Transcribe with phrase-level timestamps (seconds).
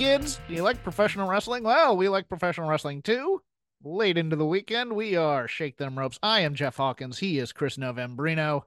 [0.00, 1.62] Kids, do you like professional wrestling?
[1.62, 3.42] Well, we like professional wrestling too.
[3.84, 6.18] Late into the weekend, we are Shake Them Ropes.
[6.22, 7.18] I am Jeff Hawkins.
[7.18, 8.62] He is Chris Novembrino.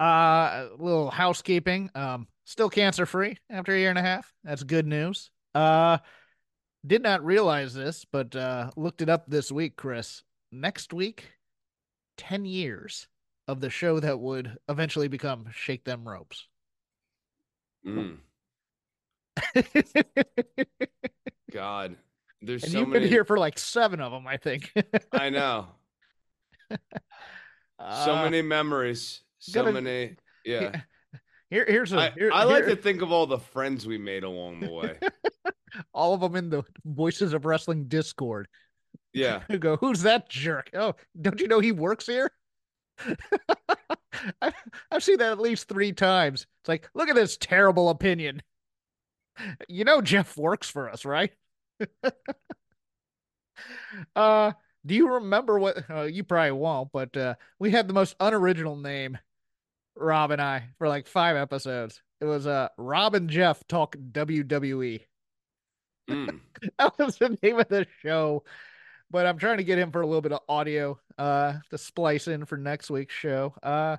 [0.00, 1.90] Uh, a little housekeeping.
[1.96, 4.32] Um, still cancer free after a year and a half.
[4.44, 5.32] That's good news.
[5.52, 5.98] Uh,
[6.86, 10.22] did not realize this, but uh, looked it up this week, Chris.
[10.52, 11.24] Next week,
[12.18, 13.08] 10 years
[13.48, 16.46] of the show that would eventually become Shake Them Ropes.
[17.84, 18.18] Mm.
[21.52, 21.96] God,
[22.42, 23.00] there's and so you've many.
[23.04, 24.72] been here for like seven of them, I think.
[25.12, 25.68] I know.
[26.70, 26.78] so
[27.78, 29.22] Uh, many memories.
[29.38, 30.16] So gotta- many.
[30.44, 30.80] Yeah.
[31.50, 31.98] Here, here's a.
[31.98, 34.72] I, here- I like here- to think of all the friends we made along the
[34.72, 34.98] way.
[35.94, 38.48] all of them in the Voices of Wrestling Discord.
[39.12, 39.42] Yeah.
[39.48, 39.76] Who go?
[39.76, 40.70] Who's that jerk?
[40.74, 42.30] Oh, don't you know he works here?
[44.42, 44.54] I've,
[44.90, 46.46] I've seen that at least three times.
[46.62, 48.42] It's like, look at this terrible opinion.
[49.68, 51.32] You know Jeff works for us, right?
[54.14, 54.52] uh,
[54.84, 55.88] do you remember what?
[55.90, 59.18] Uh, you probably won't, but uh, we had the most unoriginal name,
[59.96, 62.02] Rob and I, for like five episodes.
[62.20, 65.04] It was uh, Rob and Jeff talk WWE.
[66.10, 66.40] Mm.
[66.78, 68.44] that was the name of the show.
[69.10, 72.28] But I'm trying to get him for a little bit of audio uh to splice
[72.28, 73.54] in for next week's show.
[73.62, 73.98] Uh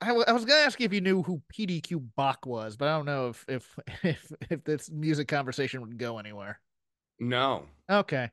[0.00, 2.88] I, w- I was gonna ask you if you knew who PDQ Bach was, but
[2.88, 6.60] I don't know if if if if this music conversation would go anywhere.
[7.18, 7.64] No.
[7.90, 8.30] Okay.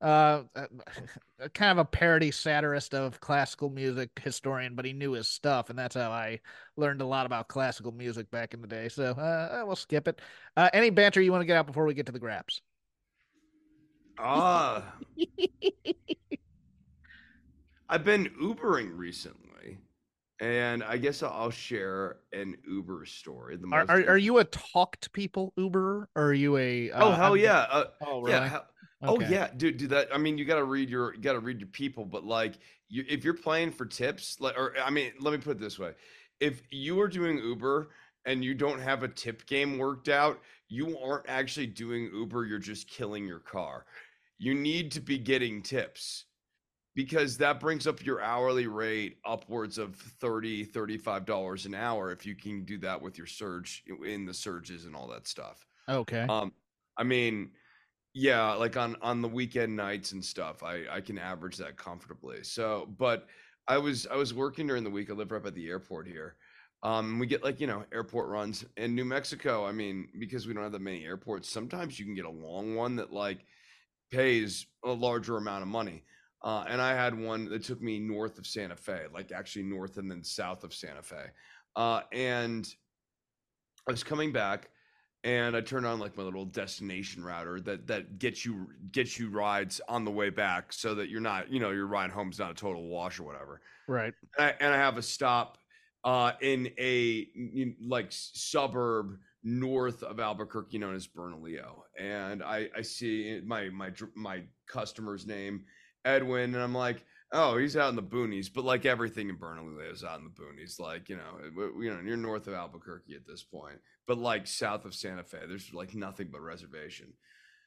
[0.00, 0.66] Uh, uh,
[1.54, 5.78] kind of a parody satirist of classical music historian, but he knew his stuff, and
[5.78, 6.40] that's how I
[6.76, 8.88] learned a lot about classical music back in the day.
[8.88, 10.20] So uh, we'll skip it.
[10.56, 12.60] Uh, any banter you want to get out before we get to the graps?
[14.18, 14.94] Ah.
[17.88, 19.53] I've been Ubering recently,
[20.44, 23.56] and I guess I'll share an Uber story.
[23.56, 26.90] The Are, most are are you a talk to people Uber or are you a?
[26.90, 27.66] Oh uh, hell I'm- yeah!
[27.70, 28.32] Uh, Oh really?
[28.32, 28.48] Yeah.
[28.48, 28.66] hell-
[29.06, 30.08] Oh yeah, dude, do that.
[30.14, 32.54] I mean, you got to read your you got to read your people, but like,
[32.88, 35.78] you, if you're playing for tips, like, or I mean, let me put it this
[35.78, 35.92] way:
[36.40, 37.90] if you are doing Uber
[38.24, 42.46] and you don't have a tip game worked out, you aren't actually doing Uber.
[42.46, 43.84] You're just killing your car.
[44.38, 46.24] You need to be getting tips
[46.94, 52.24] because that brings up your hourly rate upwards of 30 35 dollars an hour if
[52.26, 56.30] you can do that with your surge in the surges and all that stuff Okay.
[56.30, 56.52] um,
[56.96, 57.52] I mean,
[58.14, 62.44] yeah, like on on the weekend nights and stuff, I I can average that comfortably.
[62.44, 63.28] So, but
[63.68, 65.10] I was I was working during the week.
[65.10, 66.36] I live right by the airport here.
[66.82, 69.66] Um, we get like you know airport runs in New Mexico.
[69.66, 72.74] I mean, because we don't have that many airports, sometimes you can get a long
[72.76, 73.46] one that like
[74.10, 76.04] pays a larger amount of money.
[76.44, 79.96] Uh, and I had one that took me north of Santa Fe, like actually north
[79.96, 81.24] and then south of Santa Fe.
[81.74, 82.72] Uh, and
[83.88, 84.70] I was coming back
[85.24, 89.30] and I turned on like my little destination router that that gets you gets you
[89.30, 92.50] rides on the way back so that you're not, you know, your ride home's not
[92.50, 93.62] a total wash or whatever.
[93.88, 94.14] right.
[94.38, 95.58] And I, and I have a stop
[96.04, 102.82] uh, in a you- like suburb north of Albuquerque known as Bernalillo, and I I
[102.82, 105.64] see my my my customer's name
[106.04, 107.04] Edwin, and I'm like,
[107.36, 110.30] Oh, he's out in the boonies, but like everything in Bernalillo lives out in the
[110.30, 110.78] boonies.
[110.78, 114.84] Like you know, you know, you're north of Albuquerque at this point, but like south
[114.84, 117.12] of Santa Fe, there's like nothing but reservation.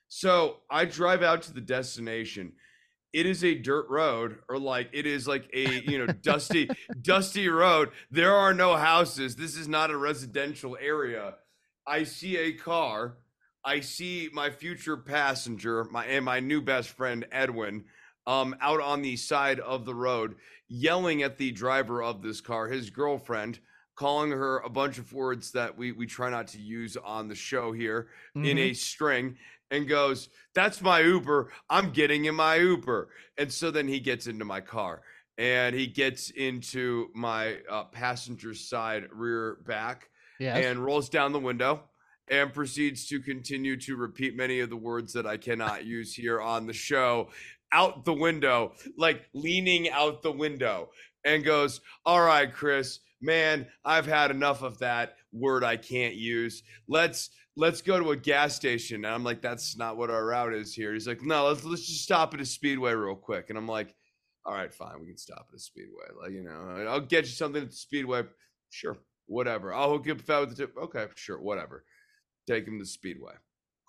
[0.08, 2.54] So I drive out to the destination.
[3.12, 6.70] It is a dirt road, or like it is like a you know dusty,
[7.02, 7.90] dusty road.
[8.10, 9.36] There are no houses.
[9.36, 11.36] This is not a residential area.
[11.86, 13.18] I see a car.
[13.66, 17.84] I see my future passenger, my and my new best friend Edwin
[18.28, 20.36] um, out on the side of the road,
[20.68, 23.60] yelling at the driver of this car, his girlfriend,
[23.96, 27.36] calling her a bunch of words that we we try not to use on the
[27.36, 28.46] show here mm-hmm.
[28.46, 29.38] in a string,
[29.72, 31.52] and goes, "That's my Uber.
[31.70, 35.02] I'm getting in my Uber." And so then he gets into my car
[35.38, 40.10] and he gets into my uh, passenger side rear back
[40.40, 40.66] yes.
[40.66, 41.84] and rolls down the window
[42.30, 46.42] and proceeds to continue to repeat many of the words that I cannot use here
[46.42, 47.30] on the show
[47.72, 50.90] out the window, like leaning out the window,
[51.26, 56.64] and goes, All right, Chris, man, I've had enough of that word I can't use.
[56.88, 59.04] Let's let's go to a gas station.
[59.04, 60.94] And I'm like, that's not what our route is here.
[60.94, 63.50] He's like, no, let's let's just stop at a speedway real quick.
[63.50, 63.96] And I'm like,
[64.46, 66.06] all right, fine, we can stop at a speedway.
[66.22, 68.24] Like, you know, I'll get you something at the speedway.
[68.70, 69.74] Sure, whatever.
[69.74, 70.76] I'll hook you up with the tip.
[70.78, 71.84] Okay, sure, whatever.
[72.48, 73.34] Take him to the speedway.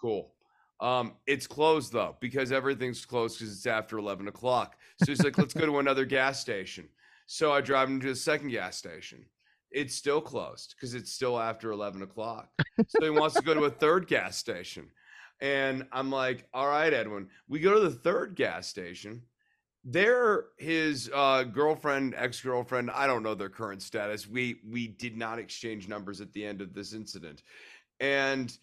[0.01, 0.33] Cool.
[0.81, 4.77] Um, it's closed though because everything's closed because it's after eleven o'clock.
[4.99, 6.89] So he's like, let's go to another gas station.
[7.27, 9.25] So I drive him to the second gas station.
[9.71, 12.49] It's still closed because it's still after eleven o'clock.
[12.87, 14.89] So he wants to go to a third gas station,
[15.41, 17.29] and I'm like, all right, Edwin.
[17.49, 19.23] We go to the third gas station.
[19.85, 24.29] There, his uh, girlfriend, ex girlfriend, I don't know their current status.
[24.29, 27.43] We we did not exchange numbers at the end of this incident,
[28.01, 28.57] and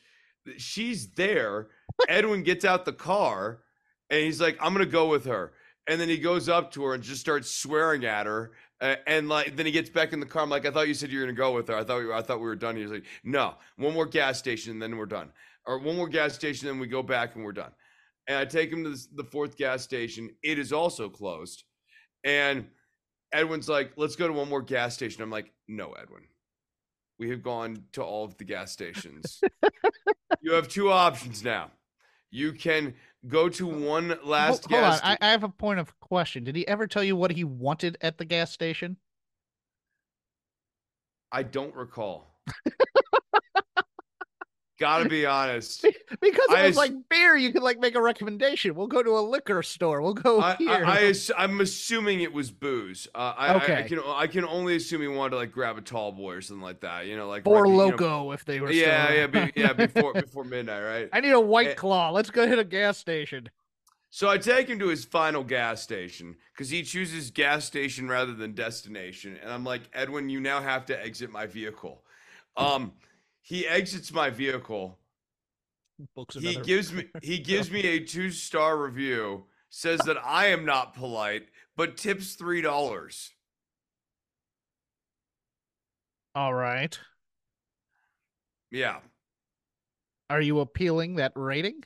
[0.58, 1.68] she's there.
[2.08, 3.62] Edwin gets out the car
[4.10, 5.54] and he's like, I'm going to go with her.
[5.88, 8.54] And then he goes up to her and just starts swearing at her.
[8.82, 10.42] Uh, and like, then he gets back in the car.
[10.42, 11.76] I'm like, I thought you said you were going to go with her.
[11.76, 12.76] I thought we I thought we were done.
[12.76, 15.32] He was like, no, one more gas station and then we're done.
[15.66, 17.72] Or one more gas station, then we go back and we're done.
[18.28, 20.30] And I take him to the fourth gas station.
[20.44, 21.64] It is also closed.
[22.24, 22.68] And
[23.32, 25.22] Edwin's like, let's go to one more gas station.
[25.22, 26.24] I'm like, no, Edwin.
[27.18, 29.42] We have gone to all of the gas stations.
[30.42, 31.72] you have two options now.
[32.30, 32.94] You can
[33.28, 35.00] go to one last hold, hold on.
[35.04, 36.44] I, I have a point of question.
[36.44, 38.98] Did he ever tell you what he wanted at the gas station?
[41.32, 42.40] I don't recall.
[44.78, 45.84] Gotta be honest.
[45.84, 48.76] because it I was like beer, you could like make a recommendation.
[48.76, 50.02] We'll go to a liquor store.
[50.02, 50.86] We'll go I, here.
[50.86, 53.08] I, I, am assuming it was booze.
[53.16, 53.76] Uh, I, okay.
[53.76, 56.34] I, I, can I can only assume he wanted to like grab a tall boy
[56.34, 57.06] or something like that.
[57.06, 58.72] You know, like Four Loko you know, if they were.
[58.72, 59.74] Yeah, yeah, be, yeah.
[59.74, 61.10] Before before midnight, right?
[61.14, 62.10] I need a white and, claw.
[62.10, 63.50] Let's go hit a gas station.
[64.10, 68.34] So I take him to his final gas station because he chooses gas station rather
[68.34, 72.02] than destination, and I'm like, Edwin, you now have to exit my vehicle.
[72.58, 72.94] Um
[73.46, 74.98] he exits my vehicle.
[76.16, 79.46] Books he gives me he gives me a two star review.
[79.70, 81.48] Says that I am not polite,
[81.78, 83.32] but tips three dollars.
[86.34, 86.98] All right.
[88.72, 88.98] Yeah.
[90.30, 91.84] Are you appealing that rating?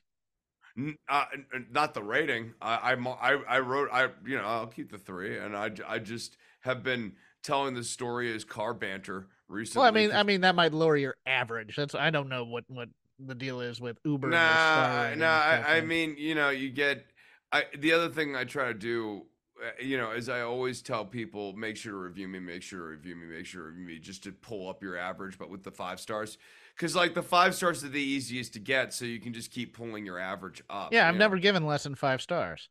[1.10, 1.26] Uh,
[1.72, 2.54] not the rating.
[2.62, 6.38] I, I I wrote I you know I'll keep the three, and I I just
[6.62, 7.14] have been
[7.44, 9.82] telling the story as car banter recently.
[9.82, 11.76] Well, I mean, I mean that might lower your average.
[11.76, 14.30] That's I don't know what what the deal is with Uber.
[14.30, 15.26] Nah, nah.
[15.26, 17.06] I, I, mean, you know, you get.
[17.52, 19.24] I the other thing I try to do,
[19.62, 22.80] uh, you know, is I always tell people make sure to review me, make sure
[22.80, 25.50] to review me, make sure to review me, just to pull up your average, but
[25.50, 26.38] with the five stars.
[26.76, 29.76] Because like the five stars are the easiest to get, so you can just keep
[29.76, 30.94] pulling your average up.
[30.94, 31.20] Yeah, I've know?
[31.20, 32.70] never given less than five stars.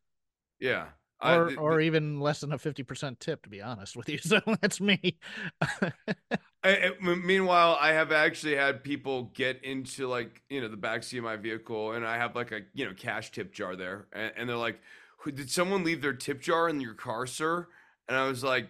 [0.60, 0.86] Yeah,
[1.22, 4.80] or, or even less than a 50% tip to be honest with you so that's
[4.80, 5.18] me.
[6.64, 11.24] I, meanwhile i have actually had people get into like you know the backseat of
[11.24, 14.48] my vehicle and i have like a you know cash tip jar there and, and
[14.48, 14.80] they're like
[15.24, 17.68] did someone leave their tip jar in your car sir?
[18.08, 18.68] And i was like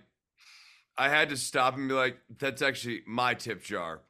[0.99, 4.02] i had to stop and be like that's actually my tip jar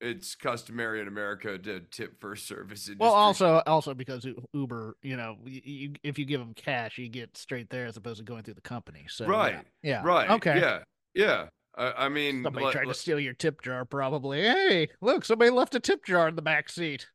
[0.00, 2.88] it's customary in America to tip for service.
[2.88, 2.96] Industry.
[3.00, 7.36] Well, also also because Uber, you know, you, if you give them cash, you get
[7.36, 9.06] straight there as opposed to going through the company.
[9.08, 10.02] So right, yeah, yeah.
[10.02, 10.78] right, okay, yeah,
[11.14, 11.46] yeah.
[11.76, 14.42] I, I mean, somebody tried to steal your tip jar, probably.
[14.42, 17.06] Hey, look, somebody left a tip jar in the back seat.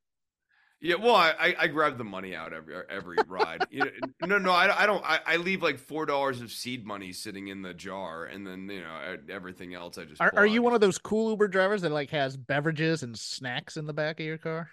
[0.85, 3.65] Yeah, well, I, I grab the money out every every ride.
[3.71, 3.89] you know,
[4.27, 5.03] no, no, I, I don't.
[5.03, 8.69] I, I leave like four dollars of seed money sitting in the jar, and then
[8.69, 9.97] you know everything else.
[9.97, 10.31] I just are.
[10.35, 13.87] Are you one of those cool Uber drivers that like has beverages and snacks in
[13.87, 14.69] the back of your car?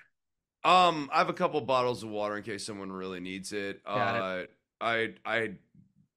[0.65, 3.83] Um, I have a couple bottles of water in case someone really needs it.
[3.83, 4.51] Got uh, it.
[4.83, 5.53] I I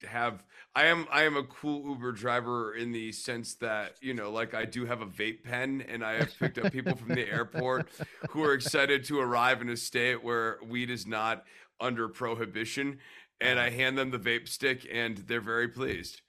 [0.04, 4.30] have I am I am a cool Uber driver in the sense that you know
[4.30, 7.26] like I do have a vape pen and I have picked up people from the
[7.32, 7.88] airport
[8.30, 11.44] who are excited to arrive in a state where weed is not
[11.80, 12.98] under prohibition
[13.40, 16.20] and I hand them the vape stick and they're very pleased.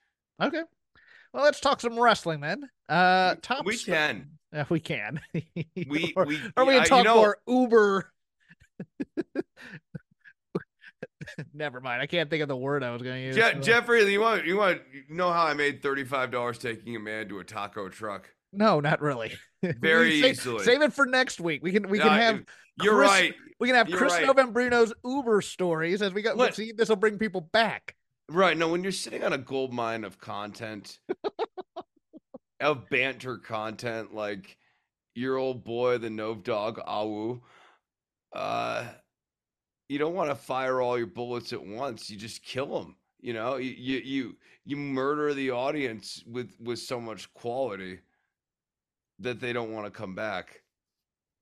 [0.42, 0.62] Okay.
[1.34, 2.70] Well, let's talk some wrestling then.
[2.88, 4.30] Uh, top we can.
[4.56, 5.20] Uh, we can.
[5.76, 8.12] We or, we or we can I- talk you know, more Uber.
[11.54, 12.02] Never mind.
[12.02, 13.36] I can't think of the word I was going to use.
[13.36, 16.96] Je- Jeffrey, you want you want you know how I made thirty five dollars taking
[16.96, 18.30] a man to a taco truck?
[18.54, 19.34] No, not really.
[19.64, 20.64] Very save, easily.
[20.64, 21.62] Save it for next week.
[21.64, 22.44] We can we can Uh, have
[22.82, 23.34] You're Chris- right.
[23.60, 24.26] we can have you're Chris right.
[24.26, 26.36] Novembrino's Uber stories as we go.
[26.36, 26.56] What?
[26.56, 27.96] See, this will bring people back.
[28.30, 28.58] Right.
[28.58, 31.00] No, when you're sitting on a gold mine of content,
[32.60, 34.58] of banter content, like
[35.16, 37.42] your old boy, the Nove Dog Awu,
[38.34, 38.86] uh,
[39.90, 42.10] you don't want to fire all your bullets at once.
[42.10, 42.96] You just kill them.
[43.20, 48.00] You know, you you you, murder the audience with with so much quality
[49.20, 50.62] that they don't want to come back.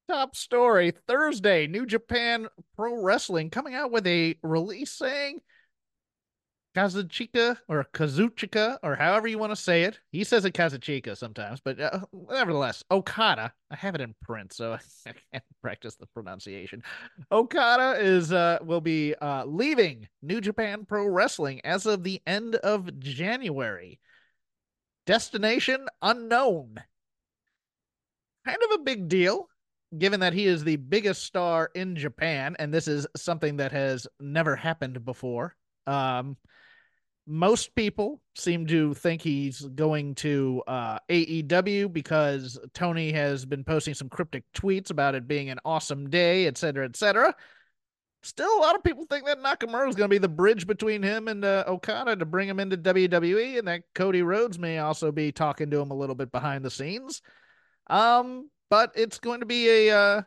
[0.08, 5.42] Top story Thursday, New Japan Pro Wrestling coming out with a release saying
[6.76, 10.00] Kazuchika or Kazuchika or however you want to say it.
[10.12, 13.54] He says it Kazuchika sometimes, but uh, nevertheless, Okada.
[13.72, 14.74] I have it in print, so
[15.08, 16.84] I can't practice the pronunciation.
[17.32, 22.56] Okada is uh will be uh leaving New Japan Pro Wrestling as of the end
[22.56, 24.00] of January.
[25.06, 26.76] Destination unknown.
[28.46, 29.48] Kind of a big deal
[29.98, 34.08] given that he is the biggest star in Japan, and this is something that has
[34.20, 35.56] never happened before.
[35.88, 36.36] Um,
[37.28, 43.94] most people seem to think he's going to uh, AEW because Tony has been posting
[43.94, 47.34] some cryptic tweets about it being an awesome day, et cetera, et cetera.
[48.22, 51.04] Still, a lot of people think that Nakamura is going to be the bridge between
[51.04, 55.12] him and uh, Okada to bring him into WWE, and that Cody Rhodes may also
[55.12, 57.22] be talking to him a little bit behind the scenes.
[57.88, 60.22] Um, but it's going to be a uh,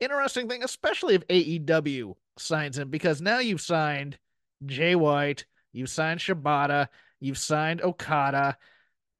[0.00, 4.18] interesting thing, especially if AEW signs him, because now you've signed
[4.66, 5.44] Jay White,
[5.74, 6.88] you've signed Shibata,
[7.20, 8.56] you've signed Okada,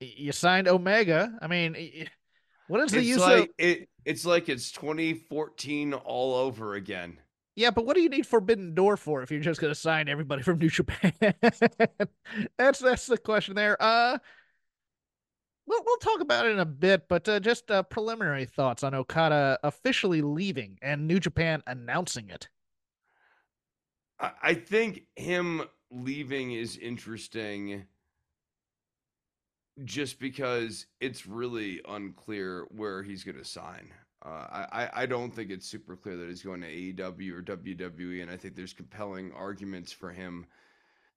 [0.00, 1.38] you signed Omega.
[1.42, 2.08] I mean,
[2.66, 3.49] what is the It's use like of?
[3.58, 3.88] it.
[4.04, 7.18] It's like it's 2014 all over again.
[7.56, 10.08] Yeah, but what do you need Forbidden Door for if you're just going to sign
[10.08, 11.12] everybody from New Japan?
[12.58, 13.80] that's that's the question there.
[13.80, 14.18] Uh,
[15.66, 18.94] we'll we'll talk about it in a bit, but uh, just uh, preliminary thoughts on
[18.94, 22.49] Okada officially leaving and New Japan announcing it.
[24.18, 25.62] I, I think him
[25.94, 27.86] leaving is interesting
[29.84, 33.92] just because it's really unclear where he's going to sign.
[34.24, 34.28] Uh,
[34.72, 38.30] I, I- don't think it's super clear that he's going to AEW or WWE, and
[38.30, 40.46] I think there's compelling arguments for him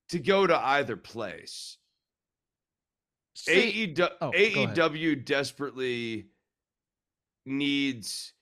[0.10, 1.77] to go to either place.
[3.48, 4.31] AEW, oh.
[4.31, 6.25] AEW desperately
[7.46, 8.34] needs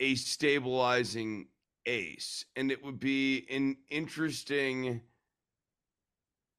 [0.00, 1.48] a stabilizing
[1.86, 5.00] ace, and it would be an interesting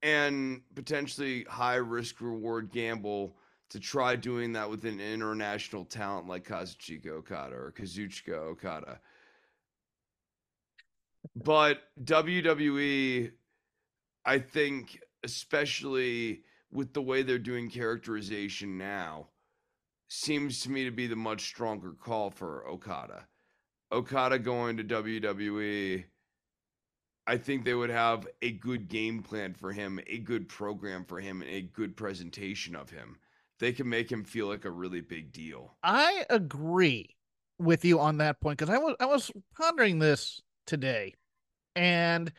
[0.02, 3.36] and potentially high risk reward gamble
[3.70, 9.00] to try doing that with an international talent like Kazuchika Okada or Kazuchika Okada.
[11.36, 13.32] But WWE,
[14.26, 16.42] I think, especially
[16.72, 19.28] with the way they're doing characterization now,
[20.08, 23.26] seems to me to be the much stronger call for Okada.
[23.92, 26.04] Okada going to WWE,
[27.30, 31.20] I think they would have a good game plan for him, a good program for
[31.20, 33.18] him, and a good presentation of him.
[33.60, 35.76] They can make him feel like a really big deal.
[35.84, 37.16] I agree
[37.60, 41.14] with you on that point because I was I was pondering this today,
[41.76, 42.32] and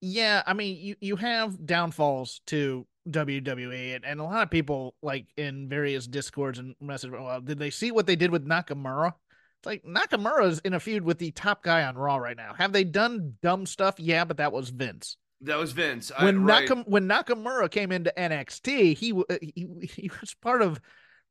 [0.00, 4.94] yeah, I mean you you have downfalls to WWE, and, and a lot of people
[5.02, 7.16] like in various discords and messages.
[7.18, 9.14] Well, did they see what they did with Nakamura?
[9.58, 12.54] It's like Nakamura's in a feud with the top guy on Raw right now.
[12.54, 13.98] Have they done dumb stuff?
[13.98, 15.16] Yeah, but that was Vince.
[15.40, 16.12] That was Vince.
[16.18, 16.68] when I, right.
[16.68, 20.80] Nakam- when Nakamura came into NXT, he, uh, he he was part of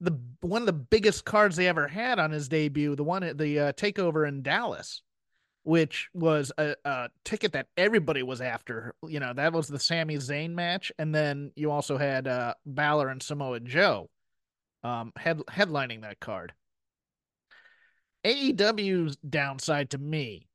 [0.01, 3.38] the one of the biggest cards they ever had on his debut, the one at
[3.38, 5.01] the uh, takeover in Dallas,
[5.63, 8.93] which was a, a ticket that everybody was after.
[9.07, 13.10] You know, that was the Sami Zayn match, and then you also had uh, Balor
[13.10, 14.10] and Samoa Joe
[14.84, 16.53] um, head headlining that card.
[18.27, 20.48] AEW's downside to me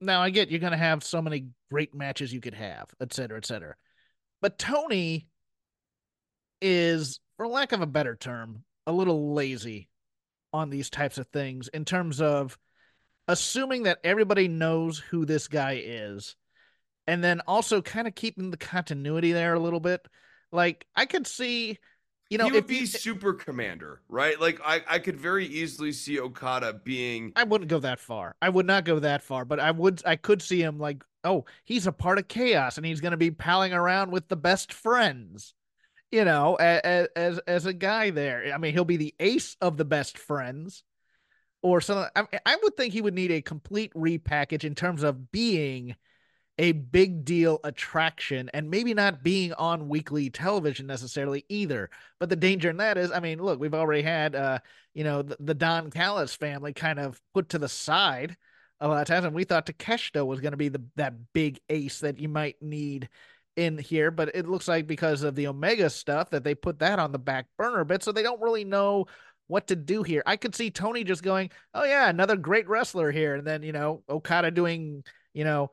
[0.00, 3.36] now I get you're gonna have so many great matches you could have, et cetera,
[3.36, 3.74] et cetera.
[4.40, 5.26] But Tony
[6.60, 9.88] is, for lack of a better term, a little lazy
[10.52, 12.58] on these types of things in terms of
[13.26, 16.36] assuming that everybody knows who this guy is
[17.06, 20.06] and then also kind of keeping the continuity there a little bit.
[20.52, 21.78] Like I could see,
[22.30, 24.40] you know, he would be you- super commander, right?
[24.40, 28.34] Like I, I could very easily see Okada being I wouldn't go that far.
[28.40, 30.02] I would not go that far, but I would.
[30.06, 33.16] I could see him like, oh, he's a part of chaos, and he's going to
[33.16, 35.54] be palling around with the best friends.
[36.10, 38.52] You know, as as as a guy there.
[38.54, 40.84] I mean, he'll be the ace of the best friends,
[41.62, 42.08] or something.
[42.14, 45.96] I, I would think he would need a complete repackage in terms of being
[46.58, 51.90] a big deal attraction and maybe not being on weekly television necessarily either.
[52.20, 54.60] But the danger in that is, I mean, look, we've already had, uh,
[54.94, 58.36] you know, the, the Don Callis family kind of put to the side
[58.80, 61.60] a lot of times, and we thought Takeshita was going to be the that big
[61.68, 63.08] ace that you might need
[63.56, 66.98] in here, but it looks like because of the Omega stuff that they put that
[66.98, 69.06] on the back burner a bit, so they don't really know
[69.46, 70.22] what to do here.
[70.26, 73.72] I could see Tony just going, "Oh yeah, another great wrestler here," and then you
[73.72, 75.70] know Okada doing, you know,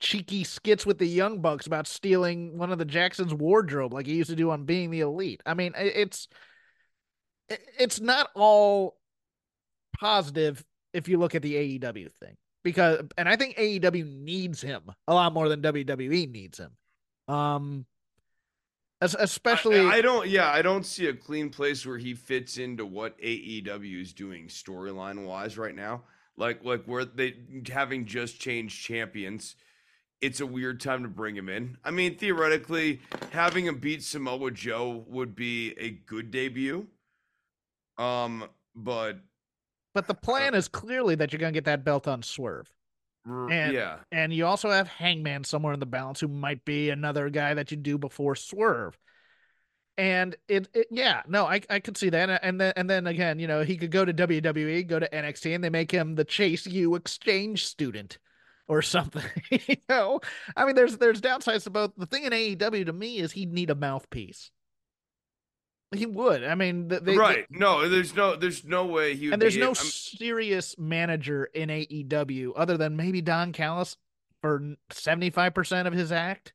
[0.00, 4.14] cheeky skits with the Young Bucks about stealing one of the Jackson's wardrobe like he
[4.14, 5.42] used to do on Being the Elite.
[5.44, 6.28] I mean, it's
[7.48, 8.96] it's not all
[9.98, 14.82] positive if you look at the AEW thing because and I think AEW needs him
[15.06, 17.34] a lot more than WWE needs him.
[17.34, 17.86] Um
[19.00, 22.84] especially I, I, don't yeah, I don't see a clean place where he fits into
[22.84, 26.02] what AEW is doing storyline wise right now.
[26.36, 27.36] Like like where they
[27.70, 29.56] having just changed champions
[30.20, 31.76] it's a weird time to bring him in.
[31.84, 36.86] I mean, theoretically, having him beat Samoa Joe would be a good debut.
[37.96, 38.44] Um,
[38.74, 39.18] but
[39.94, 42.70] but the plan uh, is clearly that you're going to get that belt on Swerve.
[43.26, 47.28] And, yeah, and you also have Hangman somewhere in the balance who might be another
[47.28, 48.96] guy that you do before Swerve.
[49.98, 52.40] And it, it yeah, no, I, I could see that.
[52.42, 55.54] And then, and then again, you know, he could go to WWE, go to NXT,
[55.54, 58.18] and they make him the Chase U exchange student
[58.68, 59.24] or something.
[59.50, 60.20] you know,
[60.56, 61.92] I mean, there's there's downsides to both.
[61.96, 64.50] The thing in AEW to me is he'd need a mouthpiece.
[65.94, 66.44] He would.
[66.44, 67.46] I mean, they, right?
[67.50, 69.32] They, no, there's no, there's no way he.
[69.32, 73.96] and there's no serious manager in AEW other than maybe Don Callis
[74.42, 76.52] for seventy five percent of his act,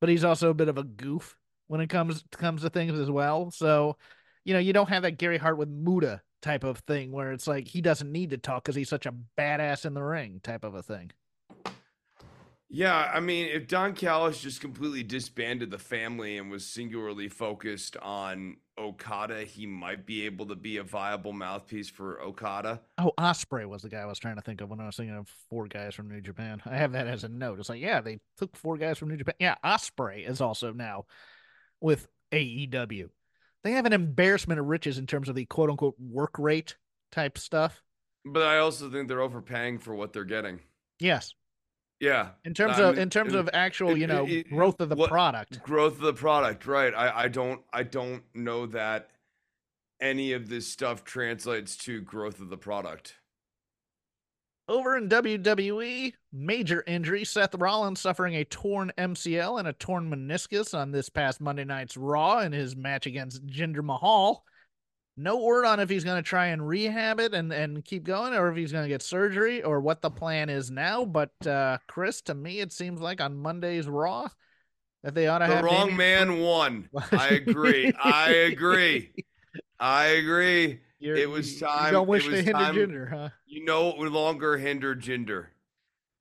[0.00, 3.10] but he's also a bit of a goof when it comes comes to things as
[3.10, 3.50] well.
[3.50, 3.96] So,
[4.44, 7.48] you know, you don't have that Gary Hart with Muta type of thing where it's
[7.48, 10.62] like he doesn't need to talk because he's such a badass in the ring type
[10.62, 11.10] of a thing.
[12.70, 17.96] Yeah, I mean, if Don Callis just completely disbanded the family and was singularly focused
[17.96, 22.82] on Okada, he might be able to be a viable mouthpiece for Okada.
[22.98, 25.16] Oh, Ospreay was the guy I was trying to think of when I was thinking
[25.16, 26.60] of four guys from New Japan.
[26.66, 27.58] I have that as a note.
[27.58, 29.34] It's like, yeah, they took four guys from New Japan.
[29.38, 31.06] Yeah, Ospreay is also now
[31.80, 33.08] with AEW.
[33.64, 36.76] They have an embarrassment of riches in terms of the quote unquote work rate
[37.12, 37.82] type stuff.
[38.26, 40.60] But I also think they're overpaying for what they're getting.
[41.00, 41.32] Yes,
[42.00, 42.30] yeah.
[42.44, 45.62] In terms of in terms of actual, you know, it, growth of the what, product.
[45.62, 46.94] Growth of the product, right.
[46.94, 49.10] I, I don't I don't know that
[50.00, 53.16] any of this stuff translates to growth of the product.
[54.68, 57.24] Over in WWE, major injury.
[57.24, 61.96] Seth Rollins suffering a torn MCL and a torn meniscus on this past Monday night's
[61.96, 64.44] Raw in his match against Jinder Mahal.
[65.18, 68.34] No word on if he's going to try and rehab it and, and keep going
[68.34, 71.04] or if he's going to get surgery or what the plan is now.
[71.04, 74.28] But, uh, Chris, to me, it seems like on Monday's Raw
[75.02, 75.64] that they ought to the have.
[75.64, 76.88] The wrong man won.
[77.12, 77.92] I agree.
[78.02, 79.12] I agree.
[79.80, 80.80] I agree.
[81.00, 81.86] You're, it was time.
[81.86, 83.28] You don't wish to hinder time, Jinder, huh?
[83.46, 85.50] You no longer hinder gender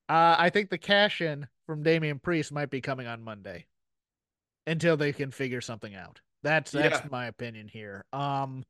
[0.09, 3.65] Uh, I think the cash in from Damian Priest might be coming on Monday
[4.65, 6.21] until they can figure something out.
[6.43, 7.07] That's that's yeah.
[7.11, 8.05] my opinion here.
[8.13, 8.63] Um,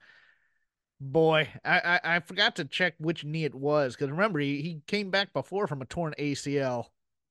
[0.99, 4.81] boy, I, I, I forgot to check which knee it was because remember he, he
[4.88, 6.88] came back before from a torn ACL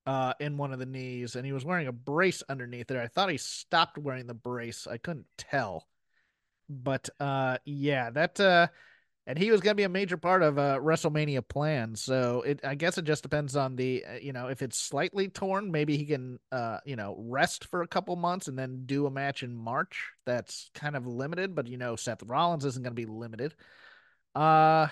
[0.07, 2.97] uh in one of the knees and he was wearing a brace underneath it.
[2.97, 4.87] I thought he stopped wearing the brace.
[4.87, 5.89] I couldn't tell.
[6.69, 8.69] But uh yeah, that uh
[9.27, 12.01] and he was going to be a major part of uh, WrestleMania plans.
[12.01, 15.29] So it, I guess it just depends on the, uh, you know, if it's slightly
[15.29, 19.07] torn, maybe he can, uh, you know, rest for a couple months and then do
[19.07, 20.13] a match in March.
[20.27, 23.55] That's kind of limited, but you know, Seth Rollins isn't going to be limited.
[24.37, 24.89] Uh,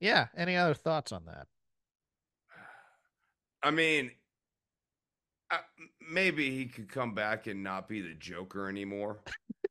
[0.00, 0.26] yeah.
[0.36, 1.46] Any other thoughts on that?
[3.62, 4.10] I mean,
[5.50, 5.56] uh,
[6.06, 9.22] maybe he could come back and not be the Joker anymore.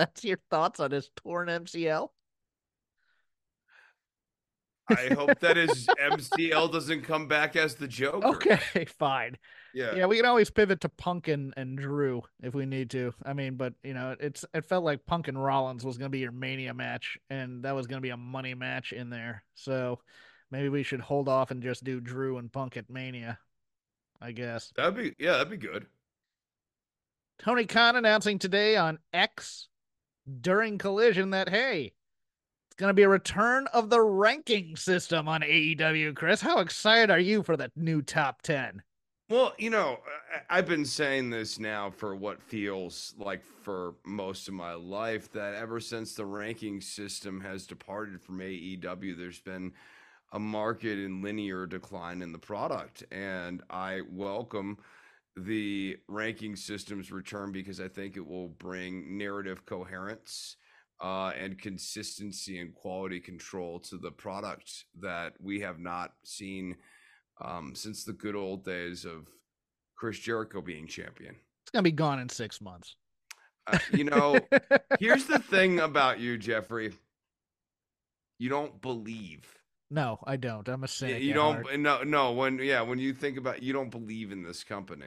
[0.00, 2.08] That's your thoughts on his torn MCL?
[4.88, 8.28] I hope that his MCL doesn't come back as the Joker.
[8.28, 9.36] Okay, fine.
[9.74, 9.94] Yeah.
[9.94, 13.12] Yeah, we can always pivot to Punk and, and Drew if we need to.
[13.26, 16.20] I mean, but you know, it's it felt like Punk and Rollins was gonna be
[16.20, 19.44] your mania match, and that was gonna be a money match in there.
[19.52, 20.00] So
[20.50, 23.38] maybe we should hold off and just do Drew and Punk at Mania.
[24.18, 24.72] I guess.
[24.76, 25.84] That'd be yeah, that'd be good.
[27.38, 29.68] Tony Khan announcing today on X
[30.40, 31.92] during Collision that hey,
[32.66, 36.14] it's going to be a return of the ranking system on AEW.
[36.14, 38.82] Chris, how excited are you for the new top ten?
[39.30, 40.00] Well, you know,
[40.48, 45.54] I've been saying this now for what feels like for most of my life that
[45.54, 49.72] ever since the ranking system has departed from AEW, there's been
[50.32, 53.04] a market and linear decline in the product.
[53.12, 54.78] And I welcome
[55.36, 60.56] the ranking system's return because I think it will bring narrative coherence
[61.02, 66.76] uh, and consistency and quality control to the product that we have not seen
[67.42, 69.26] um, since the good old days of
[69.96, 71.36] Chris Jericho being champion.
[71.62, 72.96] It's gonna be gone in six months.
[73.66, 74.38] Uh, you know,
[74.98, 76.92] here's the thing about you, Jeffrey.
[78.38, 79.59] You don't believe.
[79.90, 80.68] No, I don't.
[80.68, 81.22] I'm a cynic.
[81.22, 81.64] You don't.
[81.64, 81.80] Heart.
[81.80, 82.32] No, no.
[82.32, 85.06] When yeah, when you think about, you don't believe in this company,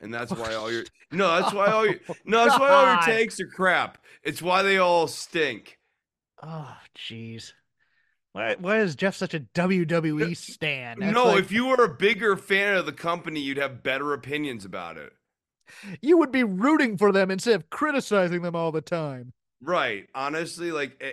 [0.00, 3.02] and that's why all your no, that's why all your no, that's why all your
[3.02, 3.98] takes are crap.
[4.22, 5.78] It's why they all stink.
[6.42, 7.52] Oh, jeez.
[8.32, 11.00] Why, why is Jeff such a WWE stan?
[11.00, 14.12] That's no, like, if you were a bigger fan of the company, you'd have better
[14.12, 15.12] opinions about it.
[16.00, 19.32] You would be rooting for them instead of criticizing them all the time.
[19.60, 20.06] Right.
[20.14, 21.12] Honestly, like eh,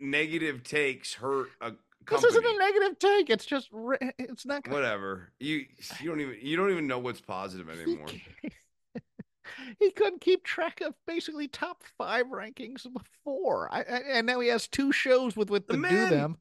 [0.00, 1.72] negative takes hurt a
[2.04, 2.28] company.
[2.28, 3.30] This isn't a negative take.
[3.30, 3.70] It's just
[4.18, 4.76] it's not gonna...
[4.76, 5.32] whatever.
[5.40, 5.64] You
[6.00, 8.06] you don't even you don't even know what's positive anymore.
[9.78, 13.68] he couldn't keep track of basically top five rankings before.
[13.72, 16.38] I, I, and now he has two shows with with to man, do them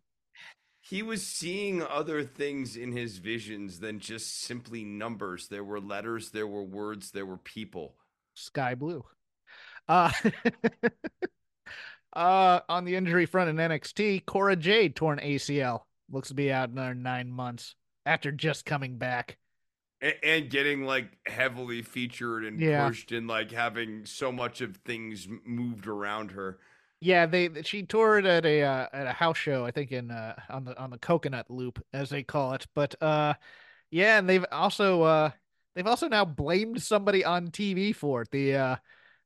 [0.81, 5.47] he was seeing other things in his visions than just simply numbers.
[5.47, 7.95] There were letters, there were words, there were people.
[8.33, 9.05] Sky blue.
[9.87, 10.11] Uh,
[12.13, 15.81] uh on the injury front in NXT, Cora Jade torn ACL.
[16.09, 19.37] Looks to be out another nine months after just coming back.
[20.01, 22.87] And, and getting like heavily featured and yeah.
[22.87, 26.59] pushed and like having so much of things moved around her.
[26.99, 30.35] Yeah, they she toured at a uh, at a house show, I think in uh,
[30.49, 32.67] on the on the Coconut Loop as they call it.
[32.75, 33.33] But uh,
[33.89, 35.31] yeah, and they've also uh,
[35.75, 38.31] they've also now blamed somebody on TV for it.
[38.31, 38.75] The uh,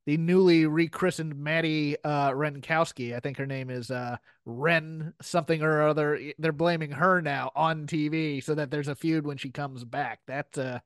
[0.06, 5.88] the newly rechristened Maddie uh, Renkowski, I think her name is uh, Ren something or
[5.88, 6.20] other.
[6.38, 10.20] They're blaming her now on TV so that there's a feud when she comes back.
[10.28, 10.78] That uh,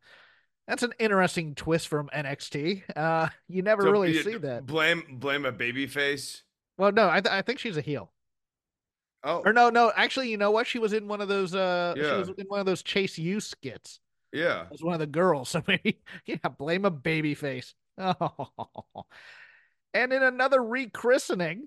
[0.66, 2.83] that's an interesting twist from NXT.
[2.96, 4.64] Uh, you never so, really see that.
[4.64, 6.42] Blame blame a baby face.
[6.78, 8.11] Well, no, I th- I think she's a heel.
[9.22, 9.92] Oh, or no, no.
[9.94, 10.66] Actually, you know what?
[10.66, 11.54] She was in one of those.
[11.54, 12.04] Uh, yeah.
[12.04, 14.00] she was in one of those Chase U skits.
[14.33, 15.48] Yeah, as one of the girls.
[15.50, 17.74] So maybe, yeah, blame a baby face.
[18.00, 19.04] Oh.
[19.92, 21.62] And in another rechristening,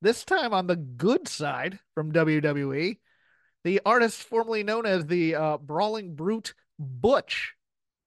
[0.00, 2.98] this time on the good side from WWE,
[3.64, 7.54] the artist formerly known as the uh, Brawling Brute Butch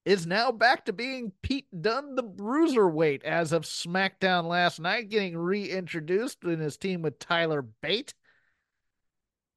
[0.05, 5.37] is now back to being Pete Dunne, the bruiserweight, as of SmackDown last night, getting
[5.37, 8.13] reintroduced in his team with Tyler Bate.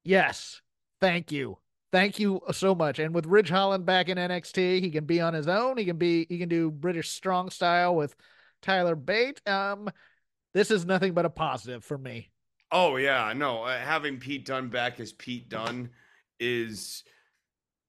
[0.03, 0.61] Yes,
[0.99, 1.57] thank you.
[1.93, 2.97] Thank you so much.
[2.97, 5.77] And with Ridge Holland back in NXT, he can be on his own.
[5.77, 8.15] He can be he can do British strong style with
[8.63, 9.47] Tyler Bate.
[9.47, 9.91] Um,
[10.55, 12.31] this is nothing but a positive for me.
[12.71, 15.91] Oh yeah, no, uh, having Pete Dunne back as Pete Dunne
[16.39, 17.03] is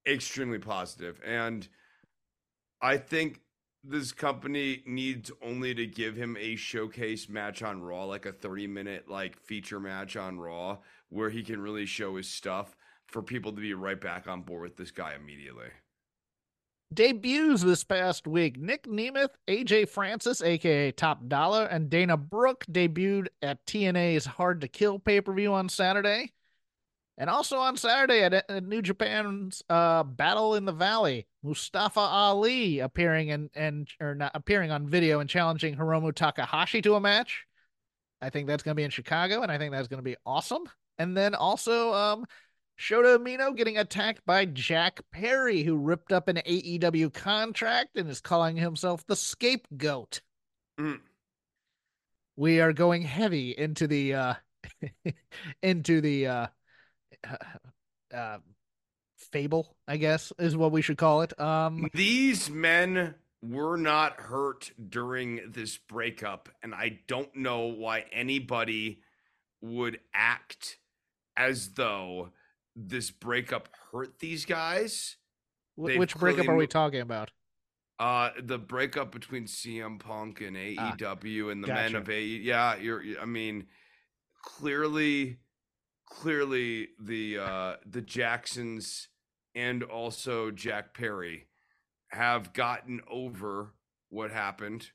[0.06, 1.66] extremely positive, and
[2.82, 3.40] I think
[3.82, 8.66] this company needs only to give him a showcase match on Raw, like a 30
[8.66, 10.76] minute like feature match on Raw,
[11.08, 12.76] where he can really show his stuff
[13.14, 15.68] for people to be right back on board with this guy immediately.
[16.92, 18.58] Debuts this past week.
[18.58, 24.68] Nick Nemeth, AJ Francis, aka Top Dollar, and Dana Brooke debuted at TNA's Hard to
[24.68, 26.32] Kill pay per view on Saturday.
[27.16, 32.80] And also on Saturday at, at New Japan's uh, Battle in the Valley, Mustafa Ali
[32.80, 37.46] appearing and and or not appearing on video and challenging Hiromu Takahashi to a match.
[38.20, 40.16] I think that's going to be in Chicago, and I think that's going to be
[40.26, 40.64] awesome.
[40.98, 42.26] And then also, um,
[42.78, 48.20] Shota Umino getting attacked by Jack Perry, who ripped up an AEW contract and is
[48.20, 50.20] calling himself the scapegoat.
[50.78, 51.00] Mm.
[52.36, 54.34] We are going heavy into the uh
[55.62, 56.46] into the uh
[58.12, 58.38] uh,
[59.16, 61.38] fable, I guess is what we should call it.
[61.40, 69.00] Um, These men were not hurt during this breakup, and I don't know why anybody
[69.60, 70.78] would act
[71.36, 72.30] as though
[72.76, 75.16] this breakup hurt these guys.
[75.76, 77.30] They've Which breakup are we talking about?
[77.98, 81.82] Uh, the breakup between CM Punk and AEW ah, and the gotcha.
[81.82, 82.24] men of AE.
[82.24, 83.02] Yeah, you're.
[83.20, 83.66] I mean,
[84.42, 85.38] clearly
[86.06, 89.08] clearly the uh, the Jacksons
[89.54, 91.46] and also Jack Perry
[92.08, 93.74] have gotten over
[94.10, 94.90] what happened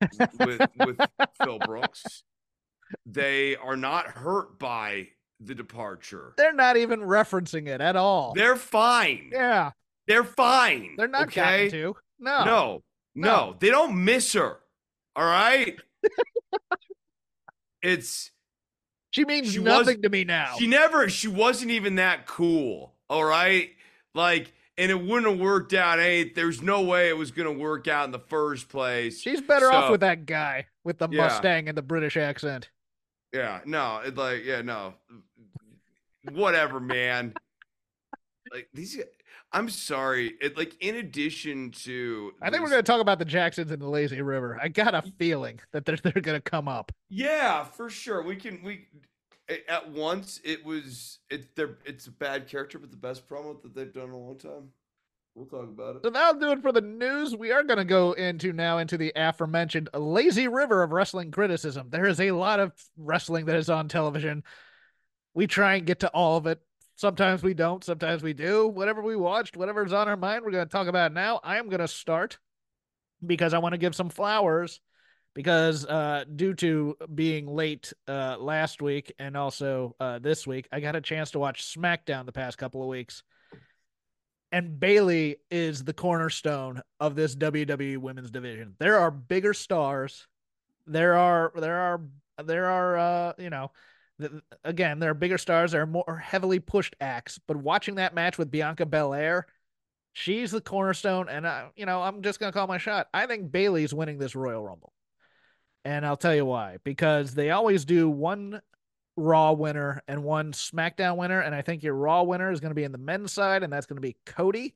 [0.38, 0.98] with with
[1.42, 2.24] Phil Brooks.
[3.04, 5.08] They are not hurt by
[5.40, 6.32] the departure.
[6.36, 8.32] They're not even referencing it at all.
[8.34, 9.30] They're fine.
[9.32, 9.72] yeah,
[10.06, 10.94] They're fine.
[10.96, 11.68] they're not okay?
[11.68, 11.96] going to.
[12.18, 12.44] No.
[12.44, 12.82] No,
[13.14, 14.58] no, they don't miss her.
[15.14, 15.78] All right.
[17.82, 18.30] it's
[19.10, 20.54] She means She nothing to me now.
[20.58, 22.94] she never she wasn't even that cool.
[23.08, 23.70] All right.
[24.14, 25.98] Like, and it wouldn't have worked out.
[25.98, 29.20] Hey, there's no way it was gonna work out in the first place.
[29.20, 31.24] She's better off with that guy with the Yeah.
[31.24, 32.70] Mustang and the British accent.
[33.32, 34.94] Yeah, no, it like yeah, no.
[36.32, 37.34] Whatever, man.
[38.52, 38.98] like these
[39.52, 40.34] I'm sorry.
[40.40, 43.80] It like in addition to I think we're going to talk about the Jacksons and
[43.80, 44.58] the Lazy River.
[44.60, 46.92] I got a feeling that they're, they're going to come up.
[47.08, 48.22] Yeah, for sure.
[48.22, 48.86] We can we
[49.68, 53.74] at once it was it they're it's a bad character but the best promo that
[53.74, 54.70] they've done in a long time.
[55.36, 56.14] We'll talk about So it.
[56.14, 57.36] that'll do it for the news.
[57.36, 61.88] We are going to go into now into the aforementioned lazy river of wrestling criticism.
[61.90, 64.44] There is a lot of wrestling that is on television.
[65.34, 66.62] We try and get to all of it.
[66.94, 67.84] Sometimes we don't.
[67.84, 68.66] Sometimes we do.
[68.66, 71.38] Whatever we watched, whatever's on our mind, we're going to talk about now.
[71.44, 72.38] I am going to start
[73.24, 74.80] because I want to give some flowers
[75.34, 80.80] because uh due to being late uh last week and also uh this week, I
[80.80, 83.22] got a chance to watch SmackDown the past couple of weeks
[84.52, 88.74] and Bayley is the cornerstone of this WWE women's division.
[88.78, 90.26] There are bigger stars.
[90.86, 92.00] There are there are
[92.44, 93.72] there are uh you know
[94.20, 94.32] th-
[94.64, 95.72] again there are bigger stars.
[95.72, 97.40] There are more heavily pushed acts.
[97.46, 99.46] But watching that match with Bianca Belair,
[100.12, 103.08] she's the cornerstone, and I you know I'm just gonna call my shot.
[103.12, 104.92] I think Bayley's winning this Royal Rumble,
[105.84, 106.76] and I'll tell you why.
[106.84, 108.60] Because they always do one
[109.16, 111.40] Raw winner and one SmackDown winner.
[111.40, 113.72] And I think your Raw winner is going to be in the men's side, and
[113.72, 114.74] that's going to be Cody.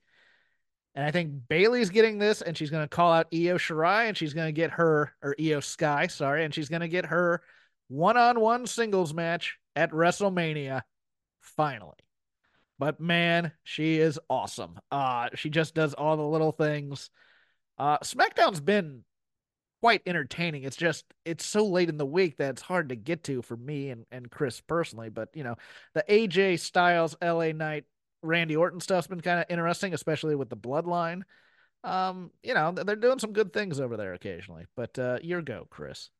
[0.94, 4.16] And I think Bayley's getting this, and she's going to call out Io Shirai, and
[4.16, 7.42] she's going to get her, or Io Sky, sorry, and she's going to get her
[7.88, 10.82] one on one singles match at WrestleMania
[11.40, 11.96] finally.
[12.78, 14.80] But man, she is awesome.
[14.90, 17.10] Uh, she just does all the little things.
[17.78, 19.04] Uh, SmackDown's been
[19.80, 20.64] quite entertaining.
[20.64, 23.56] It's just it's so late in the week that it's hard to get to for
[23.56, 25.08] me and, and Chris personally.
[25.08, 25.56] But you know,
[25.94, 27.84] the AJ Styles LA Knight
[28.22, 31.22] Randy Orton stuff's been kind of interesting, especially with the bloodline.
[31.82, 34.66] Um, you know, they're doing some good things over there occasionally.
[34.76, 36.10] But uh your go, Chris.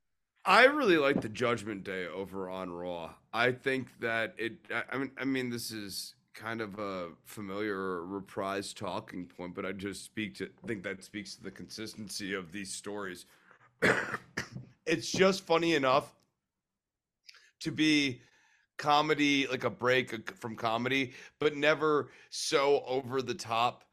[0.44, 3.10] I really like the Judgment Day over on Raw.
[3.32, 4.54] I think that it.
[4.90, 9.66] I- mean, I mean, this is kind of a familiar or reprised talking point, but
[9.66, 13.26] I just speak to think that speaks to the consistency of these stories.
[14.86, 16.14] it's just funny enough
[17.60, 18.20] to be
[18.78, 23.84] comedy, like a break from comedy, but never so over the top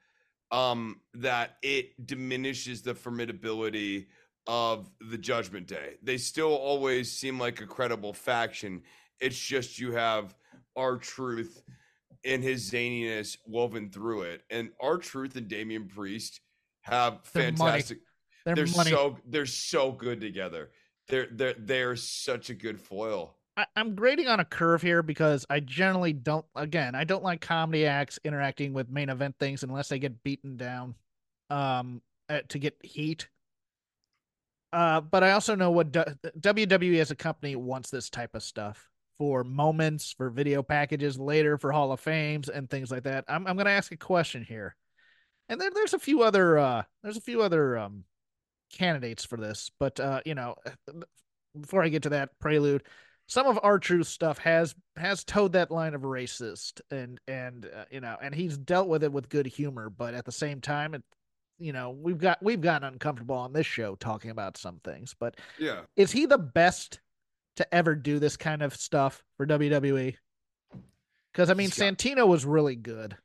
[0.52, 4.08] um, that it diminishes the formidability
[4.48, 5.96] of the Judgment Day.
[6.02, 8.82] They still always seem like a credible faction.
[9.20, 10.34] It's just you have
[10.78, 11.62] R-Truth
[12.24, 14.44] and his zaniness woven through it.
[14.50, 16.40] And R-Truth and Damian Priest
[16.82, 18.00] have fantastic.
[18.48, 18.92] They're, They're money.
[18.92, 20.70] so they're so good together.
[21.10, 23.36] They're they're they're such a good foil.
[23.58, 26.46] I, I'm grading on a curve here because I generally don't.
[26.56, 30.56] Again, I don't like comedy acts interacting with main event things unless they get beaten
[30.56, 30.96] down,
[31.50, 32.02] um,
[32.48, 33.28] to get heat.
[34.72, 38.88] Uh, but I also know what WWE as a company wants this type of stuff
[39.18, 43.26] for moments, for video packages later, for Hall of Fames and things like that.
[43.28, 44.78] I'm I'm gonna ask a question here,
[45.50, 48.06] and then there's a few other uh, there's a few other um
[48.72, 50.56] candidates for this, but uh, you know,
[51.60, 52.84] before I get to that prelude,
[53.28, 58.00] some of R-Truth stuff has has towed that line of racist and and uh, you
[58.00, 61.04] know and he's dealt with it with good humor but at the same time it
[61.60, 65.36] you know we've got we've gotten uncomfortable on this show talking about some things but
[65.60, 65.82] Yeah.
[65.96, 67.00] is he the best
[67.58, 70.16] to ever do this kind of stuff for WWE
[71.34, 73.18] because I mean Santino was really good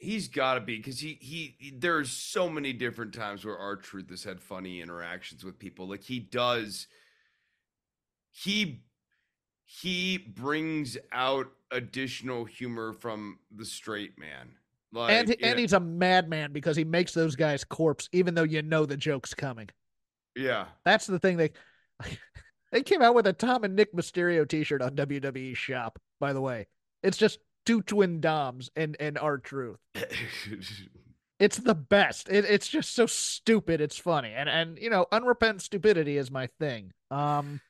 [0.00, 4.10] He's got to be because he, he he there's so many different times where R-Truth
[4.10, 5.86] has had funny interactions with people.
[5.88, 6.86] Like he does,
[8.30, 8.82] he
[9.64, 14.52] he brings out additional humor from the straight man.
[14.92, 18.60] Like and and he's a madman because he makes those guys corpse even though you
[18.60, 19.68] know the joke's coming
[20.36, 21.50] yeah, That's the thing they
[22.72, 26.40] they came out with a Tom and Nick Mysterio t-shirt on WWE shop, by the
[26.40, 26.66] way.
[27.02, 29.78] It's just two twin doms and and R-Truth.
[31.40, 32.28] It's the best.
[32.28, 33.80] It, it's just so stupid.
[33.80, 34.34] It's funny.
[34.36, 36.92] And and you know, unrepentant stupidity is my thing.
[37.10, 37.62] Um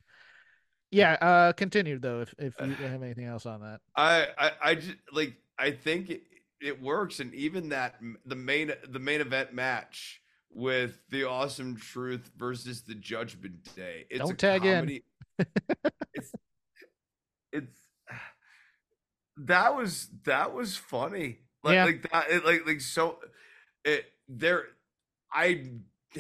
[0.91, 3.81] Yeah, uh continue though if if you have anything else on that.
[3.95, 6.23] I, I, I just like I think it,
[6.61, 7.95] it works, and even that
[8.27, 10.21] the main the main event match
[10.53, 14.07] with the awesome truth versus the Judgment Day.
[14.11, 15.01] It's Don't a tag in.
[16.13, 16.33] it's
[17.53, 17.77] it's
[19.47, 21.39] that was that was funny.
[21.63, 21.85] Like Yeah.
[21.85, 23.19] like that it, like like so
[23.85, 24.65] it there
[25.33, 25.67] I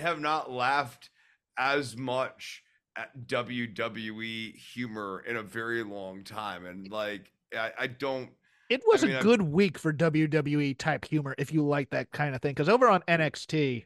[0.01, 1.11] have not laughed
[1.59, 2.63] as much
[2.97, 8.31] at WWE humor in a very long time and like I, I don't
[8.69, 12.11] It was mean, a I'm- good week for WWE type humor if you like that
[12.13, 12.53] kind of thing.
[12.53, 13.85] Because over on NXT,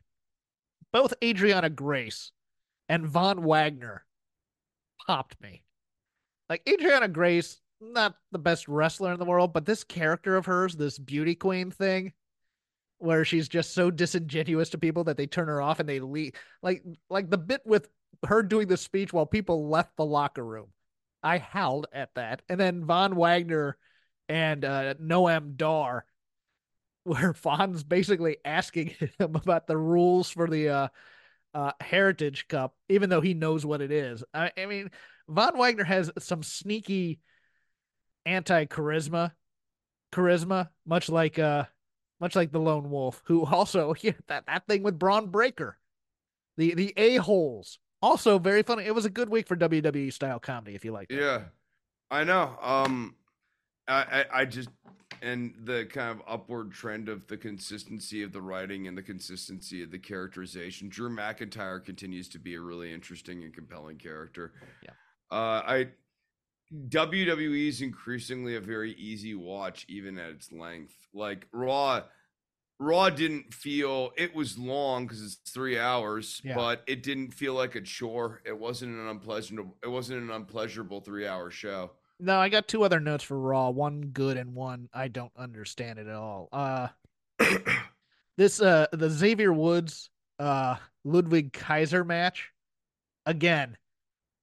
[0.93, 2.33] both Arianna Grace
[2.89, 4.05] and Von Wagner
[5.07, 5.65] popped me.
[6.51, 7.61] Like Arianna Grace,
[7.93, 11.71] not the best wrestler in the world, but this character of hers, this beauty queen
[11.71, 12.13] thing,
[12.99, 16.33] where she's just so disingenuous to people that they turn her off and they leave.
[16.63, 17.89] Like like the bit with
[18.27, 20.69] her doing the speech while people left the locker room.
[21.23, 22.43] I howled at that.
[22.49, 23.77] And then Von Wagner
[24.29, 26.05] and uh, Noam Dar,
[27.05, 30.89] where Von's basically asking him about the rules for the uh,
[31.55, 34.25] uh, Heritage Cup, even though he knows what it is.
[34.33, 34.91] I, I mean,
[35.29, 37.21] Von Wagner has some sneaky
[38.27, 39.33] anti charisma,
[40.13, 41.65] charisma, much like uh,
[42.21, 45.79] much like the Lone Wolf, who also yeah, that that thing with Bron Breakker,
[46.57, 48.85] the the a holes, also very funny.
[48.85, 51.09] It was a good week for WWE style comedy, if you like.
[51.09, 51.17] that.
[51.17, 51.41] Yeah,
[52.11, 52.57] I know.
[52.61, 53.17] Um,
[53.89, 54.69] I, I I just
[55.23, 59.83] and the kind of upward trend of the consistency of the writing and the consistency
[59.83, 60.89] of the characterization.
[60.89, 64.53] Drew McIntyre continues to be a really interesting and compelling character.
[64.83, 64.91] Yeah.
[65.31, 65.89] Uh, I
[66.73, 70.95] WWE is increasingly a very easy watch, even at its length.
[71.13, 72.03] Like Raw.
[72.81, 76.57] Raw didn't feel it was long because it's three hours, Yeah.
[76.57, 78.43] but it didn't feel like a chore.
[78.45, 79.61] It wasn't an unpleasant.
[79.83, 81.93] It wasn't an unpleasurable three-hour show.
[82.19, 83.71] No, I got two other notes for Raw.
[83.71, 86.49] One good and one I don't understand it at all.
[86.53, 86.89] Uh
[88.37, 92.51] this uh the Xavier Woods uh Ludwig Kaiser match
[93.27, 93.77] again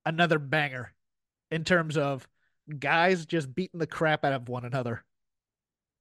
[0.05, 0.93] another banger
[1.51, 2.27] in terms of
[2.79, 5.03] guys just beating the crap out of one another.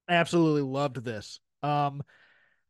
[0.09, 1.41] I absolutely loved this.
[1.63, 2.03] Um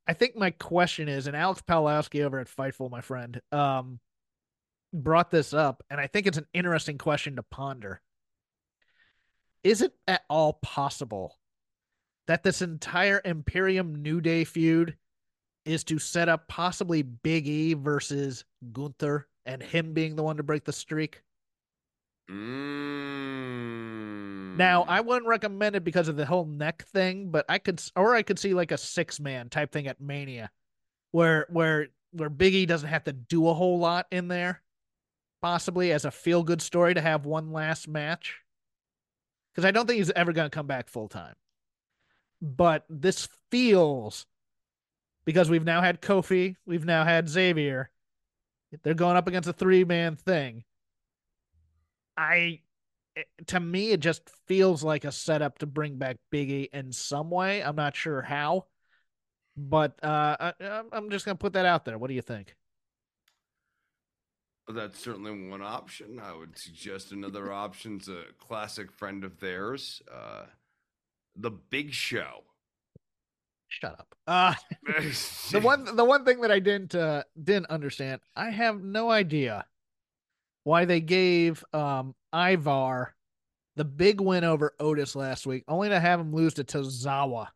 [0.07, 4.01] I think my question is and Alex Palowski over at Fightful my friend um
[4.93, 8.01] brought this up and I think it's an interesting question to ponder
[9.63, 11.39] is it at all possible
[12.27, 14.97] that this entire Imperium New Day feud
[15.65, 20.43] is to set up possibly Big E versus Gunther and him being the one to
[20.43, 21.23] break the streak?
[22.31, 23.41] Mm.
[24.57, 28.15] Now, I wouldn't recommend it because of the whole neck thing, but I could, or
[28.15, 30.51] I could see like a six man type thing at Mania,
[31.11, 34.63] where where where Big E doesn't have to do a whole lot in there,
[35.41, 38.37] possibly as a feel good story to have one last match.
[39.55, 41.35] Because I don't think he's ever going to come back full time.
[42.41, 44.27] But this feels
[45.25, 47.91] because we've now had Kofi, we've now had Xavier.
[48.83, 50.65] They're going up against a three man thing.
[52.21, 52.61] I
[53.49, 57.63] to me, it just feels like a setup to bring back Biggie in some way.
[57.63, 58.67] I'm not sure how,
[59.57, 61.99] but uh, I, I'm- I'm just gonna put that out there.
[61.99, 62.55] What do you think?
[64.69, 66.21] Well, That's certainly one option.
[66.21, 70.45] I would suggest another option's a classic friend of theirs, uh,
[71.37, 72.45] the Big Show.
[73.69, 74.15] Shut up.
[74.27, 74.55] Uh,
[75.53, 79.65] the one the one thing that I didn't uh, didn't understand, I have no idea
[80.65, 83.15] why they gave um Ivar
[83.77, 87.49] the big win over Otis last week, only to have him lose to Tozawa.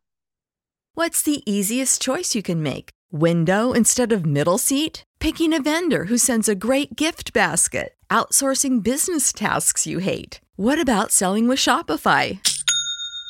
[0.95, 2.89] What's the easiest choice you can make?
[3.11, 5.03] Window instead of middle seat?
[5.19, 7.95] Picking a vendor who sends a great gift basket?
[8.09, 10.39] Outsourcing business tasks you hate?
[10.55, 12.39] What about selling with Shopify?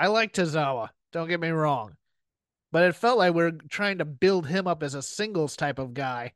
[0.00, 0.88] I like Tozawa.
[1.12, 1.94] Don't get me wrong.
[2.72, 5.78] But it felt like we are trying to build him up as a singles type
[5.78, 6.32] of guy.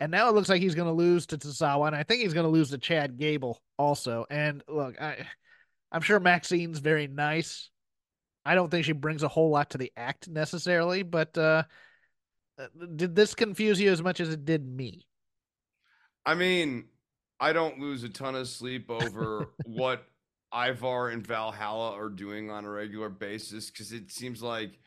[0.00, 2.32] And now it looks like he's going to lose to Tozawa, and I think he's
[2.32, 4.24] going to lose to Chad Gable also.
[4.30, 5.26] And look, I,
[5.92, 7.68] I'm sure Maxxine's very nice.
[8.46, 11.64] I don't think she brings a whole lot to the act necessarily, but uh,
[12.58, 15.06] uh did this confuse you as much as it did me?
[16.24, 16.86] I mean,
[17.40, 20.06] I don't lose a ton of sleep over what
[20.56, 24.78] Ivar and Valhalla are doing on a regular basis because it seems like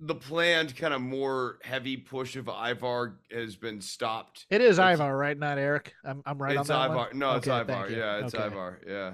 [0.00, 4.46] the planned kind of more heavy push of Ivar has been stopped.
[4.48, 5.38] It is like, Ivar, right?
[5.38, 5.92] Not Erik.
[6.04, 7.08] I'm I'm right it's on that Ivar.
[7.08, 7.18] One?
[7.18, 7.90] No, it's Ivar.
[7.90, 8.46] Yeah, it's okay.
[8.46, 8.80] Ivar.
[8.86, 9.12] Yeah.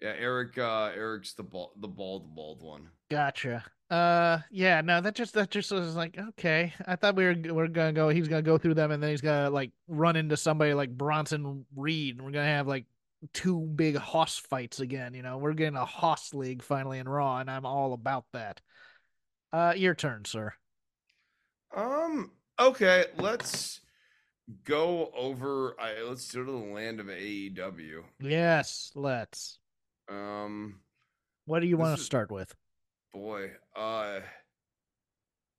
[0.00, 2.88] Yeah, Erik uh Erik's the bald the bald bald one.
[3.08, 3.64] Gotcha.
[3.88, 6.72] Uh yeah, no, that just that just was like, okay.
[6.86, 9.10] I thought we were we are gonna go he's gonna go through them and then
[9.10, 12.86] he's gonna like run into somebody like Bronson Reed and we're gonna have like
[13.32, 15.14] two big hoss fights again.
[15.14, 18.60] You know, we're getting a hoss league finally in Raw, and I'm all about that.
[19.52, 20.54] Uh, your turn, sir.
[21.74, 22.30] Um.
[22.60, 23.80] Okay, let's
[24.64, 25.74] go over.
[25.80, 28.02] I let's go to the land of AEW.
[28.20, 29.58] Yes, let's.
[30.08, 30.80] Um,
[31.46, 32.54] what do you want to start with?
[33.12, 34.20] Boy, uh,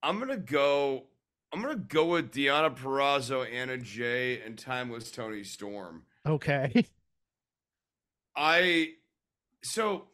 [0.02, 1.04] I'm gonna go.
[1.52, 6.04] I'm gonna go with Deonna Purrazzo, Anna Jay, and Timeless Toni Storm.
[6.26, 6.86] Okay.
[8.36, 8.94] I
[9.62, 10.08] so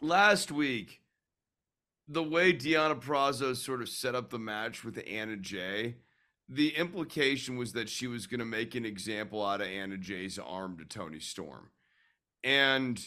[0.00, 1.00] last week,
[2.08, 5.96] the way Deonna Purrazzo sort of set up the match with Anna Jay,
[6.48, 10.38] the implication was that she was going to make an example out of Anna Jay's
[10.38, 11.70] arm to Toni Storm.
[12.44, 13.00] And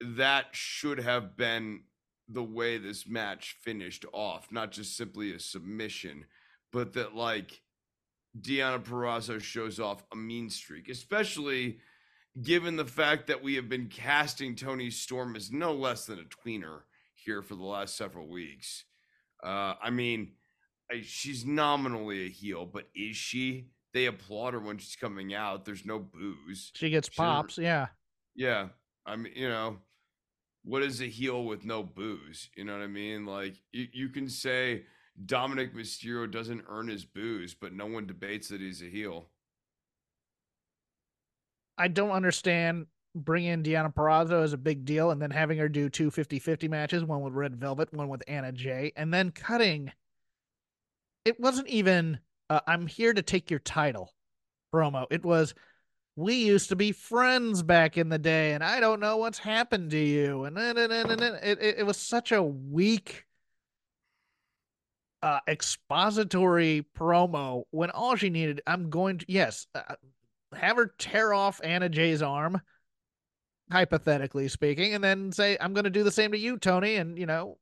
[0.00, 1.84] that should have been
[2.28, 6.26] the way this match finished off, not just simply a submission,
[6.72, 7.62] but that like
[8.38, 11.78] Deonna Purrazzo shows off a mean streak, especially–
[12.42, 16.24] given the fact that we have been casting Toni Storm as no less than a
[16.24, 16.80] tweener
[17.14, 18.84] here for the last several weeks.
[19.42, 20.32] Uh, I mean,
[20.90, 23.68] I, she's nominally a heel, but is she?
[23.94, 25.64] They applaud her when she's coming out.
[25.64, 26.70] There's no booze.
[26.74, 27.86] She gets she pops, yeah.
[28.34, 28.68] Yeah.
[29.06, 29.78] I mean, you know,
[30.64, 32.50] what is a heel with no booze?
[32.56, 33.24] You know what I mean?
[33.24, 34.82] Like, you, you can say
[35.24, 39.30] Dominik Mysterio doesn't earn his booze, but no one debates that he's a heel.
[41.78, 45.68] I don't understand bringing in Deonna Purrazzo as a big deal and then having her
[45.68, 49.92] do two 50-50 matches, one with Red Velvet, one with Anna Jay, and then cutting.
[51.24, 52.20] It wasn't even
[52.50, 54.12] uh, "I'm here to take your title"
[54.72, 55.06] promo.
[55.10, 55.54] It was
[56.16, 59.90] we used to be friends back in the day, and I don't know what's happened
[59.90, 60.44] to you.
[60.44, 63.26] And then it, it, it was such a weak
[65.22, 69.96] uh, expository promo when all she needed, I'm going to, yes, uh,
[70.56, 72.60] have her tear off Anna Jay's arm,
[73.70, 76.96] hypothetically speaking, and then say, I'm going to do the same to you, Toni.
[76.96, 77.58] And, you know,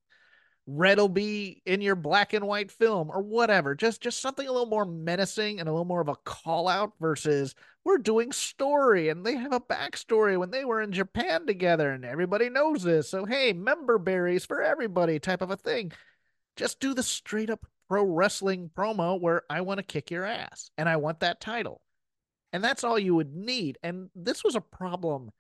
[0.67, 3.75] red will be in your black and white film or whatever.
[3.75, 6.93] Just, just something a little more menacing and a little more of a call out
[7.01, 11.91] versus we're doing story and they have a backstory when they were in Japan together
[11.91, 13.11] and everybody knows this.
[13.11, 15.93] So, hey, member berries for everybody type of a thing.
[16.57, 20.71] Just do the straight up pro wrestling promo where I want to kick your ass
[20.79, 21.81] and I want that title.
[22.55, 23.79] And that's all you would need.
[23.83, 25.33] And this was a problem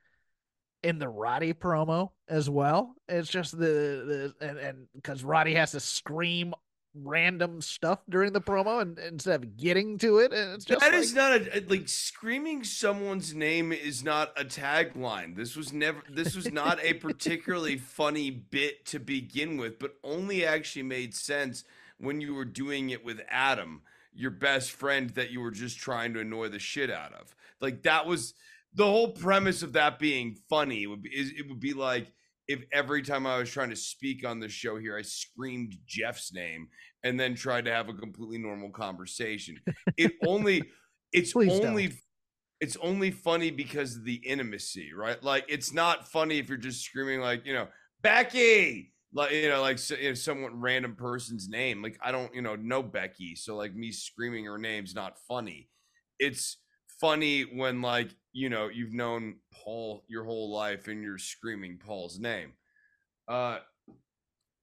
[0.82, 2.96] in the Roddy promo as well.
[3.08, 6.54] It's just the, the and and because Roddy has to scream
[6.92, 10.92] random stuff during the promo and instead of getting to it and it's just that
[10.92, 16.00] like, is not a like screaming someone's name is not a tagline this was never
[16.08, 21.64] this was not a particularly funny bit to begin with but only actually made sense
[21.98, 23.82] when you were doing it with adam
[24.14, 27.34] your best friend that you were just trying to annoy the shit out of.
[27.60, 28.34] Like that was
[28.74, 30.82] the whole premise of that being funny.
[30.82, 32.12] It would be it would be like
[32.48, 36.32] if every time I was trying to speak on the show here, I screamed Jeff's
[36.32, 36.68] name
[37.02, 39.60] and then tried to have a completely normal conversation.
[39.96, 40.62] It only
[41.12, 41.98] it's Please only don't.
[42.60, 45.22] it's only funny because of the intimacy, right?
[45.22, 47.68] Like it's not funny if you're just screaming like, you know,
[48.02, 52.56] Becky, like you know like so, someone random person's name like i don't you know
[52.56, 55.68] know becky so like me screaming her name's not funny
[56.18, 56.58] it's
[57.00, 62.18] funny when like you know you've known paul your whole life and you're screaming paul's
[62.18, 62.52] name
[63.28, 63.58] Uh,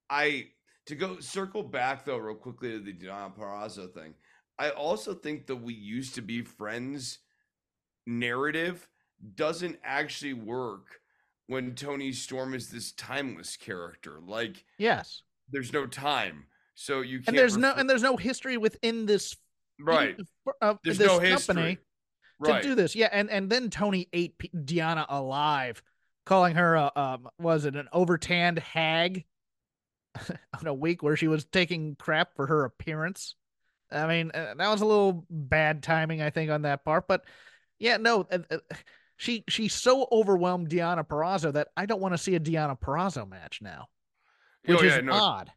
[0.09, 0.47] I
[0.87, 4.13] to go circle back though real quickly to the Deonna Purrazzo thing.
[4.59, 7.19] I also think that we used to be friends
[8.07, 8.87] narrative
[9.35, 11.00] doesn't actually work
[11.47, 14.19] when Toni Storm is this timeless character.
[14.25, 15.23] Like Yes.
[15.51, 16.45] there's no time.
[16.75, 19.35] So you can't And there's no and there's no history within this
[19.79, 20.15] right.
[20.61, 21.75] uh, There's this no company history.
[22.45, 22.63] to Right.
[22.63, 22.95] do this.
[22.95, 25.83] Yeah, and and then Toni ate P- Deonna alive,
[26.25, 29.25] calling her a um was it an overtanned hag
[30.59, 33.35] on a week where she was taking crap for her appearance.
[33.91, 37.07] I mean, uh, that was a little bad timing, I think, on that part.
[37.09, 37.25] But
[37.77, 38.57] yeah, no, uh, uh,
[39.21, 43.29] she she so overwhelmed Deonna Purrazzo that I don't want to see a Deonna Purrazzo
[43.29, 43.85] match now,
[44.67, 45.51] Oh, which yeah, is no, odd.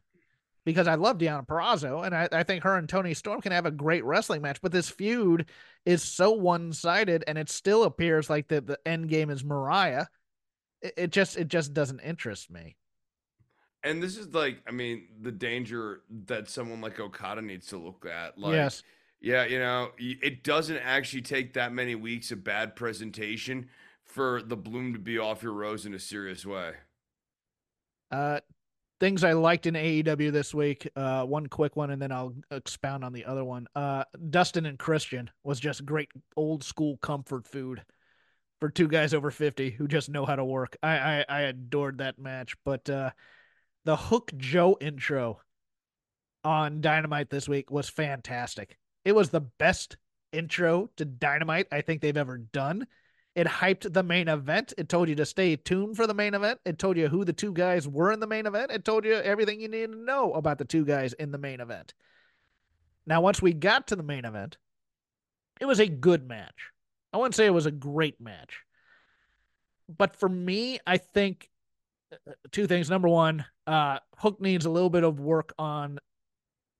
[0.65, 3.65] Because I love Deonna Purrazzo, and I, I think her and Toni Storm can have
[3.65, 4.61] a great wrestling match.
[4.61, 5.49] But this feud
[5.83, 10.05] is so one sided, and it still appears like the, the end game is Mariah.
[10.83, 12.75] It, it just it just doesn't interest me.
[13.83, 18.05] And this is like, I mean, the danger that someone like Okada needs to look
[18.05, 18.37] at.
[18.37, 18.83] Like, yes,
[19.25, 23.69] yeah, you know, it doesn't actually take that many weeks of bad presentation
[24.03, 26.73] for the bloom to be off your rose in a serious way.
[28.11, 28.39] Uh,
[28.99, 30.87] things I liked in AEW this week.
[30.95, 33.65] Uh, one quick one, and then I'll expound on the other one.
[33.75, 37.83] Uh, Dustin and Christian was just great old school comfort food
[38.59, 40.77] for two guys over fifty who just know how to work.
[40.83, 43.09] I I, I adored that match, but uh,
[43.85, 45.39] the Hook Joe intro
[46.43, 48.77] on Dynamite this week was fantastic.
[49.05, 49.97] It was the best
[50.33, 52.87] intro to Dynamite I think they've ever done.
[53.35, 54.73] It hyped the main event.
[54.77, 56.59] It told you to stay tuned for the main event.
[56.65, 58.71] It told you who the two guys were in the main event.
[58.71, 61.59] It told you everything you needed to know about the two guys in the main
[61.59, 61.93] event.
[63.05, 64.57] Now, once we got to the main event,
[65.59, 66.71] it was a good match.
[67.13, 68.61] I wouldn't say it was a great match.
[69.89, 71.49] But for me, I think
[72.11, 72.89] uh, two things.
[72.89, 75.99] Number one, uh, Hook needs a little bit of work on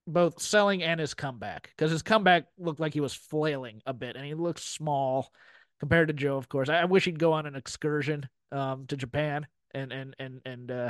[0.08, 4.16] both selling and his comeback because his comeback looked like he was flailing a bit
[4.16, 5.32] and he looked small
[5.80, 6.70] compared to Joe, of course.
[6.70, 10.72] I, I wish he'd go on an excursion um, to Japan and and and and
[10.72, 10.90] uh,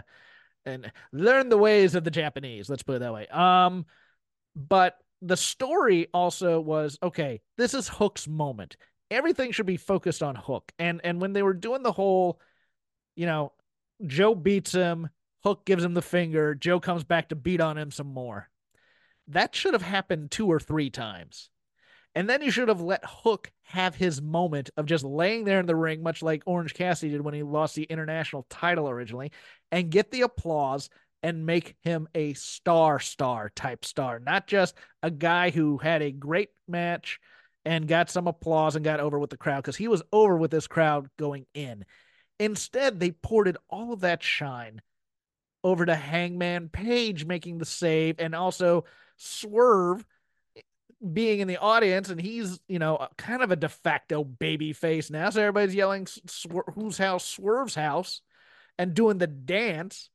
[0.65, 2.69] and learn the ways of the Japanese.
[2.69, 3.27] Let's put it that way.
[3.27, 3.85] Um,
[4.55, 7.41] but the story also was okay.
[7.57, 8.77] This is Hook's moment.
[9.11, 10.71] Everything should be focused on Hook.
[10.79, 12.39] And and when they were doing the whole,
[13.15, 13.53] you know,
[14.05, 15.09] Joe beats him,
[15.43, 18.49] Hook gives him the finger, Joe comes back to beat on him some more.
[19.27, 21.49] That should have happened two or three times.
[22.13, 25.65] And then you should have let Hook have his moment of just laying there in
[25.65, 29.31] the ring, much like Orange Cassidy did when he lost the international title originally,
[29.71, 30.89] and get the applause
[31.21, 36.11] and make him a star star type star, not just a guy who had a
[36.11, 37.19] great match
[37.65, 40.51] and got some applause and got over with the crowd because he was over with
[40.51, 41.83] this crowd going in.
[42.39, 44.81] Instead, they ported all of that shine
[45.63, 48.85] over to Hangman Page making the save and also
[49.17, 50.05] Swerve
[51.13, 55.09] being in the audience and he's you know kind of a de facto baby face
[55.09, 55.29] now.
[55.29, 56.07] So everybody's yelling
[56.73, 58.21] whose house swerve's house
[58.77, 60.09] and doing the dance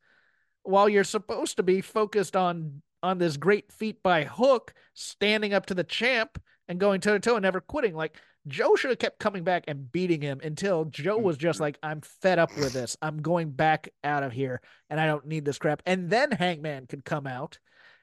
[0.62, 5.66] while you're supposed to be focused on on this great feat by hook standing up
[5.66, 7.94] to the champ and going toe to toe and never quitting.
[7.94, 11.64] Like joe should have kept coming back and beating him until joe was just mm-hmm.
[11.64, 12.96] like i'm fed up with this.
[13.03, 15.82] I'm going back out of here and i don't need this crap.
[15.86, 17.59] And then hangman could come out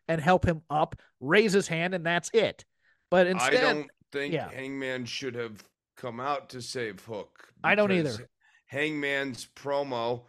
[0.07, 2.65] and help him up raise his hand and that's it
[3.09, 4.49] but instead I don't think yeah.
[4.49, 5.63] Hangman should have
[5.95, 7.51] come out to save Hook.
[7.63, 8.29] I don't either.
[8.67, 10.23] Hangman's promo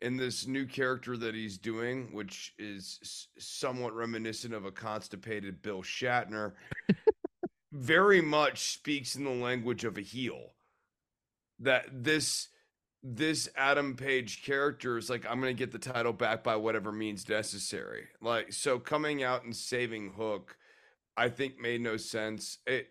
[0.00, 5.82] in this new character that he's doing, which is somewhat reminiscent of a constipated Bill
[5.82, 6.52] Shatner,
[7.72, 10.54] very much speaks in the language of a heel.
[11.60, 12.48] That this
[13.02, 17.28] this Adam Page character is like, I'm gonna get the title back by whatever means
[17.28, 18.04] necessary.
[18.20, 20.56] Like, so coming out and saving Hook,
[21.16, 22.58] I think made no sense.
[22.66, 22.88] It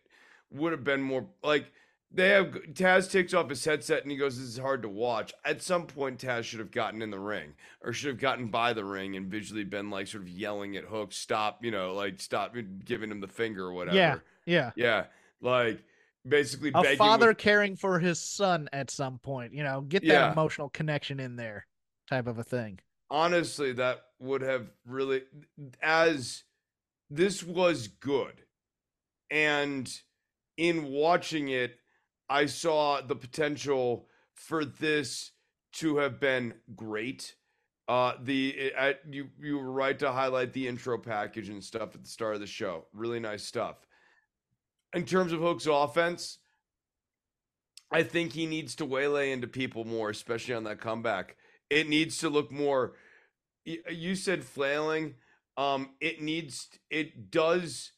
[0.51, 1.71] would have been more like
[2.13, 5.33] they have Taz takes off his headset and he goes, This is hard to watch.
[5.45, 8.73] At some point, Taz should have gotten in the ring or should have gotten by
[8.73, 12.19] the ring and visually been like sort of yelling at Hook, stop, you know, like
[12.19, 12.53] stop
[12.83, 13.95] giving him the finger or whatever.
[13.95, 15.05] yeah yeah Yeah.
[15.39, 15.83] Like
[16.27, 20.07] basically a father with- caring for his son at some point you know get that
[20.07, 20.31] Yeah.
[20.31, 21.65] emotional connection in there
[22.09, 22.79] type of a thing.
[23.09, 25.23] Honestly that would have really
[25.81, 26.43] as
[27.09, 28.43] this was good
[29.29, 29.91] and
[30.57, 31.79] in watching it
[32.29, 35.31] i saw the potential for this
[35.73, 37.35] to have been great.
[37.87, 42.03] Uh the at you you were right to highlight the intro package and stuff at
[42.03, 42.85] the start of the show.
[42.93, 43.77] Really nice stuff
[44.93, 46.39] in terms of hook's offense
[47.91, 51.35] i think he needs to waylay into people more especially on that comeback
[51.69, 52.93] it needs to look more
[53.65, 55.15] you said flailing.
[55.57, 57.91] Um, it needs, it does,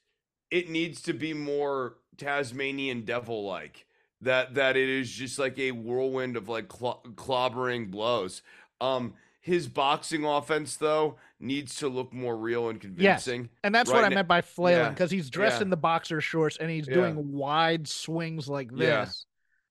[0.51, 3.85] it needs to be more Tasmanian devil like.
[4.21, 8.41] That that it is just like a whirlwind of like cl- clobbering blows.
[8.79, 9.15] Um,
[9.45, 13.41] his boxing offense though needs to look more real and convincing.
[13.41, 13.49] Yes.
[13.61, 15.63] And that's right what I now- meant by flailing yeah, because he's dressed yeah.
[15.63, 16.93] in the boxer shorts and he's Yeah.
[16.93, 19.03] doing wide swings like Yeah.
[19.05, 19.25] this.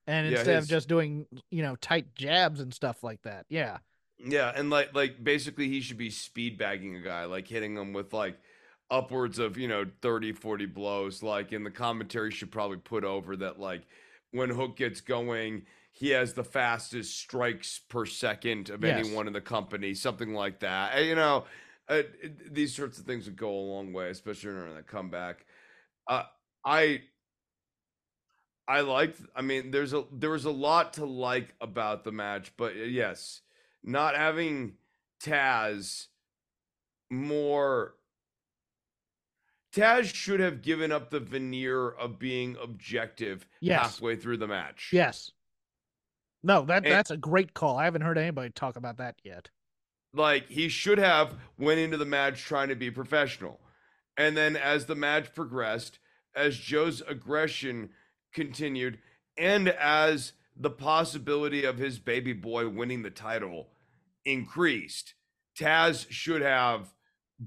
[0.05, 3.47] And Yeah, instead his- of just doing, you know, tight jabs and stuff like that.
[3.49, 3.79] Yeah.
[4.19, 7.93] Yeah, and like like basically he should be speed bagging a guy, like hitting him
[7.93, 8.37] with like
[8.91, 11.23] upwards of, you know, 30, 40 blows.
[11.23, 13.87] Like in the commentary should probably put over that like
[14.29, 15.65] when Hook gets going,
[15.95, 19.05] he has the fastest strikes per second of Yes.
[19.05, 20.93] anyone in the company, something like that.
[20.95, 21.45] And, you know,
[21.87, 25.45] uh, it- these sorts of things would go a long way, especially during the comeback.
[26.07, 26.25] Uh,
[26.65, 27.03] I
[28.67, 29.19] I liked.
[29.35, 32.79] I mean, there's a there was a lot to like about the match, but uh,
[32.79, 33.41] yes,
[33.83, 34.77] not having
[35.21, 36.07] Taz
[37.09, 37.95] more.
[39.73, 43.81] Taz should have given up the veneer of being objective Yes.
[43.81, 44.89] halfway through the match.
[44.93, 45.31] Yes.
[46.43, 47.77] No, that And- that's a great call.
[47.77, 49.49] I haven't heard anybody talk about that yet.
[50.15, 53.59] like he should have went into the match trying to be professional
[54.15, 55.97] and then as the match progressed
[56.35, 57.89] as joe's aggression
[58.31, 58.99] continued
[59.39, 63.69] and as the possibility of his baby boy winning the title
[64.23, 65.15] increased
[65.59, 66.93] taz should have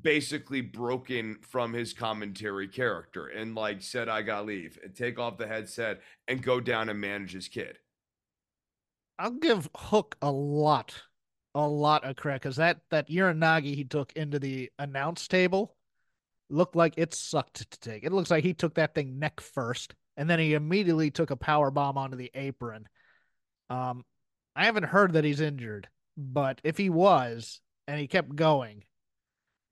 [0.02, 5.38] basically broken from his commentary character and like said i gotta leave and take off
[5.38, 7.78] the headset and go down and manage his kid
[9.18, 10.94] I'll give Hook a lot,
[11.54, 15.74] a lot of credit because that that Uranage he took into the announce table
[16.50, 18.04] looked like it sucked to take.
[18.04, 21.36] It looks like he took that thing neck first, and then he immediately took a
[21.36, 22.86] power bomb onto the apron.
[23.70, 24.04] Um,
[24.54, 28.84] I haven't heard that he's injured, but if he was and he kept going,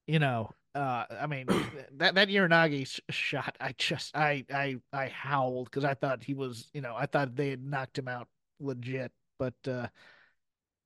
[0.06, 1.46] you know, uh, I mean
[1.98, 6.32] that that Uranage sh- shot, I just I I I howled because I thought he
[6.32, 8.28] was, you know, I thought they had knocked him out
[8.58, 9.88] legit but uh,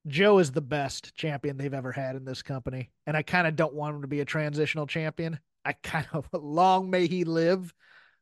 [0.06, 3.56] Joe is the best champion they've ever had in this company, and I kind of
[3.56, 5.38] don't want him to be a transitional champion.
[5.64, 7.72] I kind of long may he live.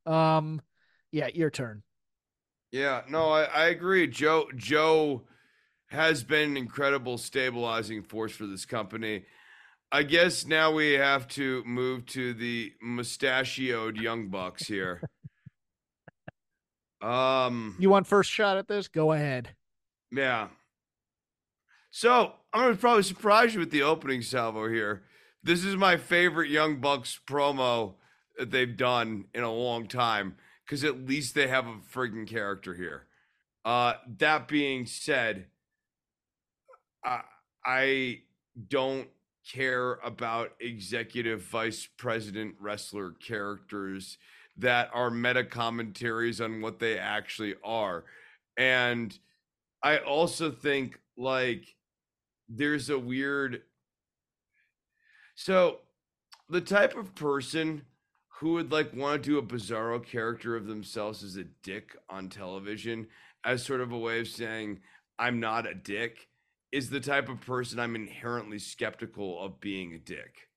[0.04, 0.60] Um,
[1.12, 1.82] yeah, your turn.
[2.72, 4.06] Yeah, no, I, I agree.
[4.06, 5.22] Joe Joe
[5.88, 9.24] has been an incredible stabilizing force for this company.
[9.92, 15.00] I guess now we have to move to the mustachioed young bucks here.
[17.00, 18.88] um You want first shot at this?
[18.88, 19.55] Go ahead.
[20.10, 20.48] Yeah.
[21.90, 25.02] So I'm gonna probably surprise you with the opening salvo here.
[25.42, 27.94] This is my favorite Young Bucks promo
[28.38, 32.74] that they've done in a long time because at least they have a friggin' character
[32.74, 33.06] here.
[33.64, 35.46] Uh, that being said,
[37.04, 37.20] I,
[37.64, 38.18] I
[38.68, 39.08] don't
[39.50, 44.18] care about executive vice president wrestler characters
[44.56, 48.04] that are meta commentaries on what they actually are.
[48.56, 49.16] And
[49.86, 51.64] I also think like
[52.48, 53.62] there's a weird
[55.36, 55.78] so
[56.48, 57.82] the type of person
[58.40, 62.28] who would like want to do a bizarro character of themselves as a dick on
[62.28, 63.06] television
[63.44, 64.80] as sort of a way of saying
[65.20, 66.26] I'm not a dick
[66.72, 70.48] is the type of person I'm inherently skeptical of being a dick.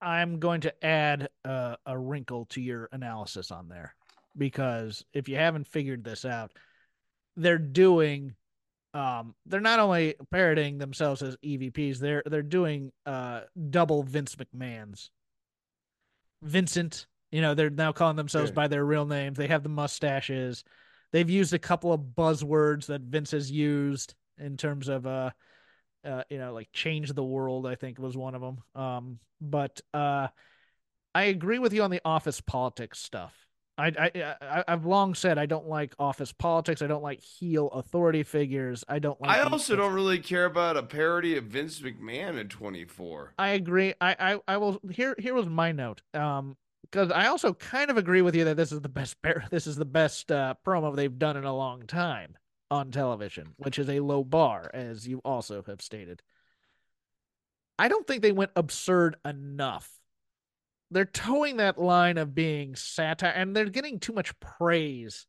[0.00, 3.96] I'm going to add a, a wrinkle to your analysis on there
[4.38, 6.52] because if you haven't figured this out,
[7.36, 8.34] they're doing
[8.94, 15.10] um they're not only parroting themselves as EVPs, they're they're doing uh double Vince McMahon's.
[16.42, 18.54] Vincent, you know, they're now calling themselves Yeah.
[18.54, 19.38] by their real names.
[19.38, 20.64] They have the mustaches.
[21.12, 25.30] They've used a couple of buzzwords that Vince has used in terms of uh
[26.04, 28.58] uh, you know, like change the world, I think was one of them.
[28.74, 30.26] Um, but uh,
[31.14, 33.46] I agree with you on the office politics stuff.
[33.82, 36.82] I, I, I I've long said I don't like office politics.
[36.82, 38.84] I don't like heel authority figures.
[38.88, 39.30] I don't like.
[39.30, 43.34] I also don't really care about a parody of Vince McMahon at 24.
[43.38, 43.94] I agree.
[44.00, 44.80] I, I, I will.
[44.90, 46.02] Here, here was my note.
[46.14, 49.20] Um, because I also kind of agree with you that this is the best.
[49.20, 52.36] par- This is the best uh, promo they've done in a long time
[52.70, 56.22] on television, which is a low bar, as you also have stated.
[57.78, 59.90] I don't think they went absurd enough.
[60.92, 65.26] They're towing that line of being satire, and they're getting too much praise.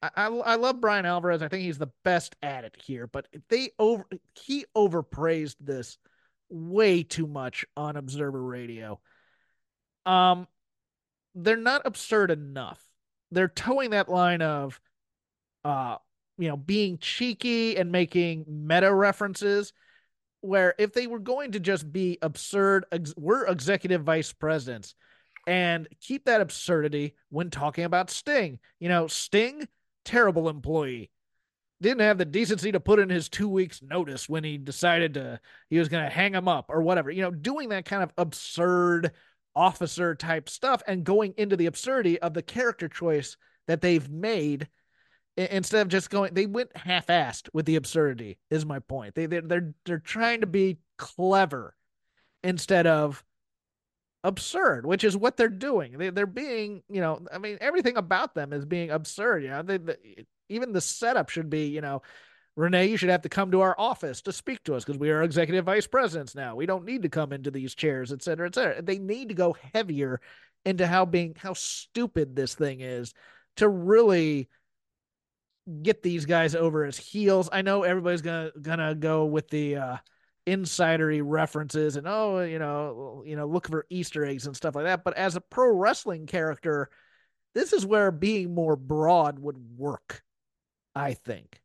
[0.00, 1.42] I, I, I love Bryan Alvarez.
[1.42, 5.98] I think he's the best at it here, but they over he overpraised this
[6.48, 9.00] way too much on Observer Radio.
[10.06, 10.46] Um,
[11.34, 12.82] they're not absurd enough.
[13.30, 14.80] They're towing that line of,
[15.64, 15.96] uh,
[16.38, 19.72] you know, being cheeky and making meta references,
[20.40, 24.94] where if they were going to just be absurd, ex- we're executive vice presidents
[25.46, 28.58] and keep that absurdity when talking about Sting.
[28.78, 29.66] You know, Sting,
[30.04, 31.10] terrible employee.
[31.80, 35.40] Didn't have the decency to put in his two weeks notice when he decided to
[35.70, 37.10] he was going to hang him up or whatever.
[37.10, 39.12] You know, doing that kind of absurd
[39.54, 43.36] officer type stuff and going into the absurdity of the character choice
[43.68, 44.68] that they've made
[45.38, 49.14] instead of just going they went half-assed with the absurdity is my point.
[49.14, 51.76] They they're they're, they're trying to be clever
[52.42, 53.24] instead of
[54.24, 55.96] absurd which is what they're doing.
[55.96, 59.62] They, they're being you know i mean everything about them is being absurd you know?
[59.62, 62.02] They, they, even the setup should be you know
[62.56, 65.10] renee you should have to come to our office to speak to us because we
[65.10, 66.56] are executive vice presidents now.
[66.56, 68.82] We don't need to come into these chairs et cetera et cetera.
[68.82, 70.20] They need to go heavier
[70.64, 73.14] into how being how stupid this thing is
[73.56, 74.48] to really
[75.82, 77.48] get these guys over as heels.
[77.52, 79.96] I know everybody's gonna gonna go with the uh
[80.46, 84.84] insidery references and oh, you know, you know, look for Easter eggs and stuff like
[84.84, 85.04] that.
[85.04, 86.88] But as a pro wrestling character,
[87.54, 90.22] this is where being more broad would work,
[90.94, 91.60] I think.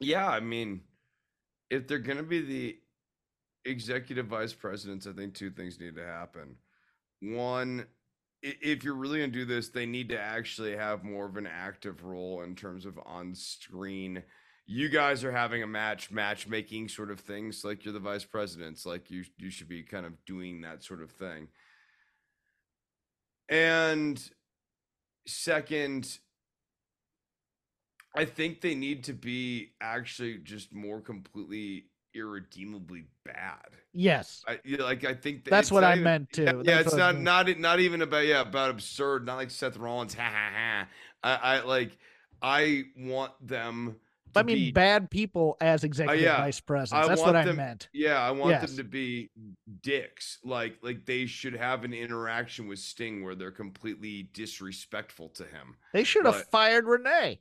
[0.00, 0.82] Yeah, I mean,
[1.70, 2.78] if they're gonna be the
[3.64, 6.56] executive vice presidents, I think two things need to happen.
[7.20, 7.86] One,
[8.44, 12.04] if you're really gonna do this, they need to actually have more of an active
[12.04, 14.22] role in terms of on screen.
[14.66, 18.84] You guys are having a match, matchmaking sort of things, like you're the vice presidents,
[18.84, 21.48] like you you should be kind of doing that sort of thing.
[23.48, 24.22] And
[25.26, 26.18] second,
[28.14, 33.76] I think they need to be actually just more completely irredeemably bad.
[33.92, 34.42] Yes.
[34.46, 36.44] I, you know, like I think that's what I even, meant too.
[36.44, 39.26] Yeah, yeah it's not not not even about yeah about absurd.
[39.26, 40.14] Not like Seth Rollins.
[40.14, 40.86] Ha ha ha.
[41.22, 41.96] I, I like.
[42.42, 43.96] I want them.
[44.36, 47.08] I mean, be, bad people as executive uh, yeah, vice presidents.
[47.08, 47.88] That's what them, I meant.
[47.92, 48.66] Yeah, I want yes.
[48.66, 49.30] them to be
[49.80, 50.38] dicks.
[50.44, 55.76] Like, like they should have an interaction with Sting where they're completely disrespectful to him.
[55.92, 57.40] They should have fired Renee.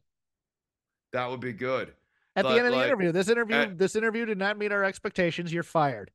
[1.14, 1.94] That would be good.
[2.36, 4.72] At but, the end of the interview, this interview, at, this interview did not meet
[4.72, 5.54] our expectations.
[5.54, 6.12] You're fired.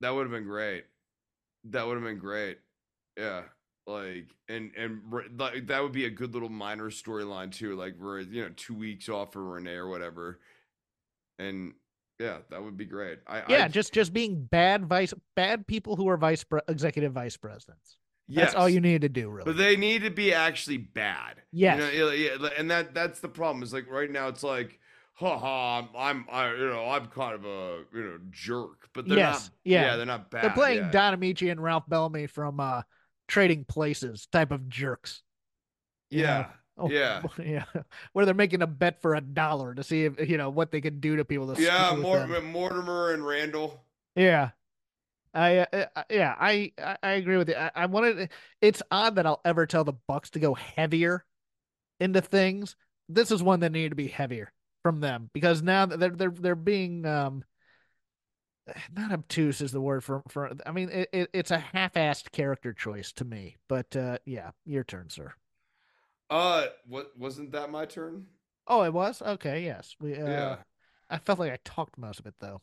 [0.00, 0.84] That would have been great.
[1.64, 2.58] That would have been great.
[3.16, 3.42] Yeah,
[3.86, 5.00] like and and
[5.38, 7.74] like that would be a good little minor storyline too.
[7.74, 10.40] Like we're you know two weeks off for Renee or whatever,
[11.38, 11.72] and
[12.18, 13.20] yeah, that would be great.
[13.26, 17.12] I yeah, I, just just being bad vice bad people who are vice pre- executive
[17.12, 17.96] vice presidents.
[18.28, 18.46] Yes.
[18.46, 19.44] That's all you need to do, really.
[19.44, 21.42] But they need to be actually bad.
[21.52, 21.92] Yes.
[21.94, 23.62] You know, yeah, and that that's the problem.
[23.62, 24.80] Is like right now, it's like
[25.16, 29.08] ha ha, I'm, I'm, I, you know, I'm kind of a, you know, jerk, but
[29.08, 29.82] they're yes, not, yeah.
[29.82, 30.44] yeah, they're not bad.
[30.44, 30.90] They're playing yeah.
[30.90, 32.82] Don Ameche and Ralph Bellamy from uh,
[33.26, 35.22] Trading Places type of jerks.
[36.10, 36.48] Yeah.
[36.76, 37.22] Oh, yeah.
[37.42, 37.64] Yeah.
[38.12, 40.82] Where they're making a bet for a dollar to see if, you know, what they
[40.82, 41.54] can do to people.
[41.54, 41.96] To yeah.
[41.96, 43.82] Mort- Mortimer and Randall.
[44.14, 44.50] Yeah.
[45.32, 47.56] I, uh, uh, yeah, I, I agree with you.
[47.56, 51.24] I, I wanted, it's odd that I'll ever tell the Bucks to go heavier
[52.00, 52.76] into things.
[53.08, 54.52] This is one that needed to be heavier
[54.86, 57.42] from them because now they're they're they're being um
[58.94, 62.72] not obtuse is the word for for I mean it, it it's a half-assed character
[62.72, 63.56] choice to me.
[63.68, 65.34] But uh yeah, your turn, sir.
[66.30, 68.26] Uh what wasn't that my turn?
[68.68, 69.20] Oh, it was?
[69.22, 69.96] Okay, yes.
[70.00, 70.56] We uh yeah.
[71.10, 72.60] I felt like I talked most of it though.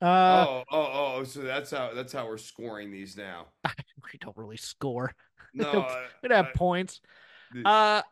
[0.00, 1.24] Uh, oh, oh, oh!
[1.24, 3.46] So that's how that's how we're scoring these now.
[3.64, 5.12] we don't really score.
[5.54, 5.88] No,
[6.22, 7.00] we don't have points.
[7.64, 8.02] Uh,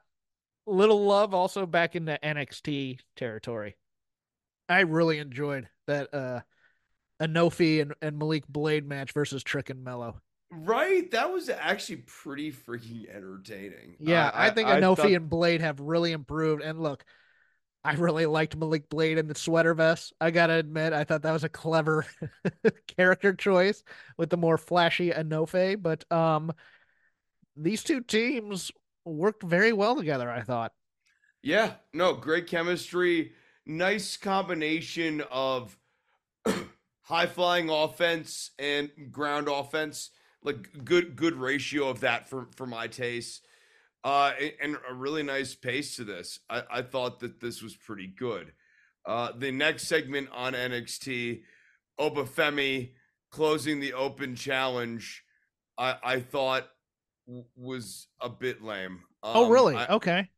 [0.71, 3.77] Little Love also back into NXT territory.
[4.69, 6.41] I really enjoyed that uh
[7.21, 10.21] Enofe and, and Malik Blade match versus Trick and Melo.
[10.53, 13.97] Right, that was actually pretty freaking entertaining.
[14.01, 14.99] Yeah, uh, I, I, think I, thought...
[14.99, 16.63] and Blade have really improved.
[16.63, 17.05] And look,
[17.85, 20.13] I really liked Malik Blade in the sweater vest.
[20.21, 22.05] I gotta admit, I thought that was a clever
[22.97, 23.85] character choice
[24.19, 25.81] with the more flashy Enofe.
[25.81, 26.53] But um,
[27.57, 28.73] these two teams
[29.05, 30.73] worked very well together, I thought.
[31.43, 33.33] Yeah, no, great chemistry.
[33.67, 35.77] Nice combination of
[37.03, 40.11] high flying offense and ground offense.
[40.43, 43.47] Like good good ratio of that for for my taste.
[44.03, 44.33] Uh
[44.63, 46.41] and a really nice pace to this.
[46.49, 48.53] I, I thought that this was pretty good.
[49.05, 51.43] Uh the next segment on NXT,
[51.99, 52.93] Oba Femi
[53.31, 55.23] closing the open challenge,
[55.79, 56.69] I I thought
[57.57, 59.01] was a bit lame.
[59.23, 59.77] Oh, um, oh, really?
[59.77, 60.31] I, okay.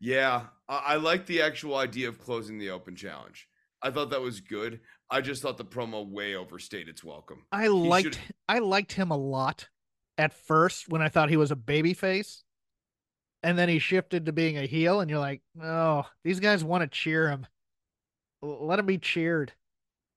[0.00, 3.48] Yeah, I, I like the actual idea of closing the open challenge.
[3.82, 4.80] I thought that was good.
[5.10, 7.44] I just thought the promo way overstayed its welcome.
[7.52, 8.18] I he liked should...
[8.48, 9.68] I liked him a lot
[10.16, 12.42] at first when I thought he was a baby face.
[13.44, 16.82] And then he shifted to being a heel, and you're like, oh, these guys want
[16.82, 17.46] to cheer him.
[18.42, 19.52] Let him be cheered.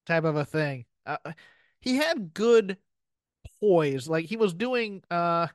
[0.05, 0.85] type of a thing.
[1.05, 1.17] Uh,
[1.79, 2.77] he had good
[3.59, 4.07] poise.
[4.07, 5.47] Like he was doing uh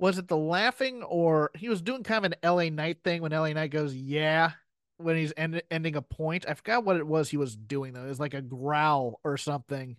[0.00, 3.32] was it the laughing or he was doing kind of an LA Knight thing when
[3.32, 4.52] LA Knight goes, "Yeah,"
[4.96, 6.46] when he's end, ending a point.
[6.48, 8.04] I forgot what it was he was doing though.
[8.04, 9.98] It was like a growl or something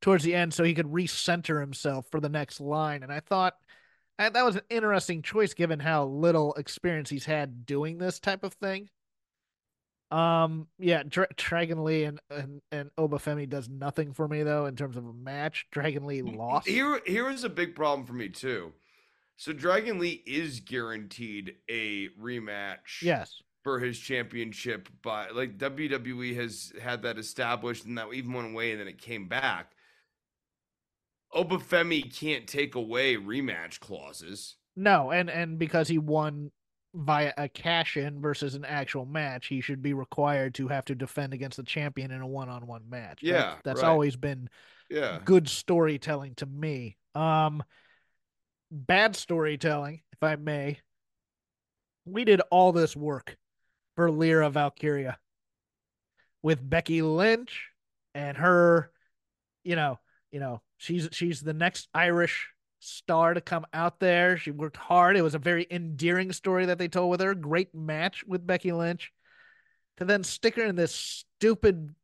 [0.00, 3.02] towards the end so he could recenter himself for the next line.
[3.02, 3.54] And I thought
[4.18, 8.44] I, that was an interesting choice given how little experience he's had doing this type
[8.44, 8.88] of thing.
[10.12, 14.66] Um, yeah, Dra- Dragon Lee and, and and Oba Femi does nothing for me though
[14.66, 15.66] in terms of a match.
[15.72, 16.68] Dragon Lee lost.
[16.68, 18.72] Here, here is a big problem for me too.
[19.36, 23.02] So Dragon Lee is guaranteed a rematch.
[23.02, 23.42] Yes.
[23.62, 28.72] For his championship, but like WWE has had that established, and that even went away,
[28.72, 29.72] and then it came back.
[31.32, 34.56] Oba Femi can't take away rematch clauses.
[34.76, 36.50] No, and and because he won
[36.94, 40.94] via a cash in versus an actual match, he should be required to have to
[40.94, 43.20] defend against the champion in a one on one match.
[43.22, 43.32] Yeah.
[43.32, 43.88] That's, that's right.
[43.88, 44.48] always been
[44.90, 46.98] yeah good storytelling to me.
[47.14, 47.62] Um
[48.74, 50.80] bad storytelling, if I may.
[52.04, 53.36] We did all this work
[53.96, 55.18] for Lyra Valkyria
[56.42, 57.68] with Becky Lynch
[58.14, 58.90] and her,
[59.62, 59.98] you know,
[60.30, 62.48] you know, she's she's the next Irish
[62.80, 64.36] star to come out there.
[64.36, 65.16] She worked hard.
[65.16, 67.34] It was a very endearing story that they told with her.
[67.34, 69.12] Great match with Becky Lynch.
[69.98, 71.94] To then stick her in this stupid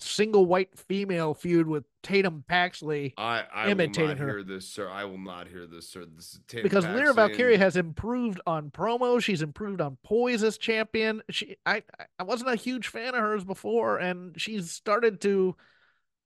[0.00, 3.14] single white female feud with Tatum Paxley.
[3.16, 4.26] I, I imitating will not her.
[4.26, 4.88] hear this, sir.
[4.88, 6.04] I will not hear this, sir.
[6.04, 9.22] This because Lyra Paxley and- Valkyria has improved on promo.
[9.22, 11.22] She's improved on poise as champion.
[11.30, 11.82] She, I,
[12.18, 15.56] I wasn't a huge fan of hers before, and she's started to.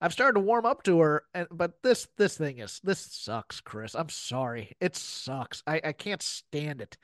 [0.03, 3.61] I've started to warm up to her, and but this this thing is this sucks,
[3.61, 3.95] Chris.
[3.95, 5.63] I'm sorry, it sucks.
[5.67, 6.97] I I can't stand it.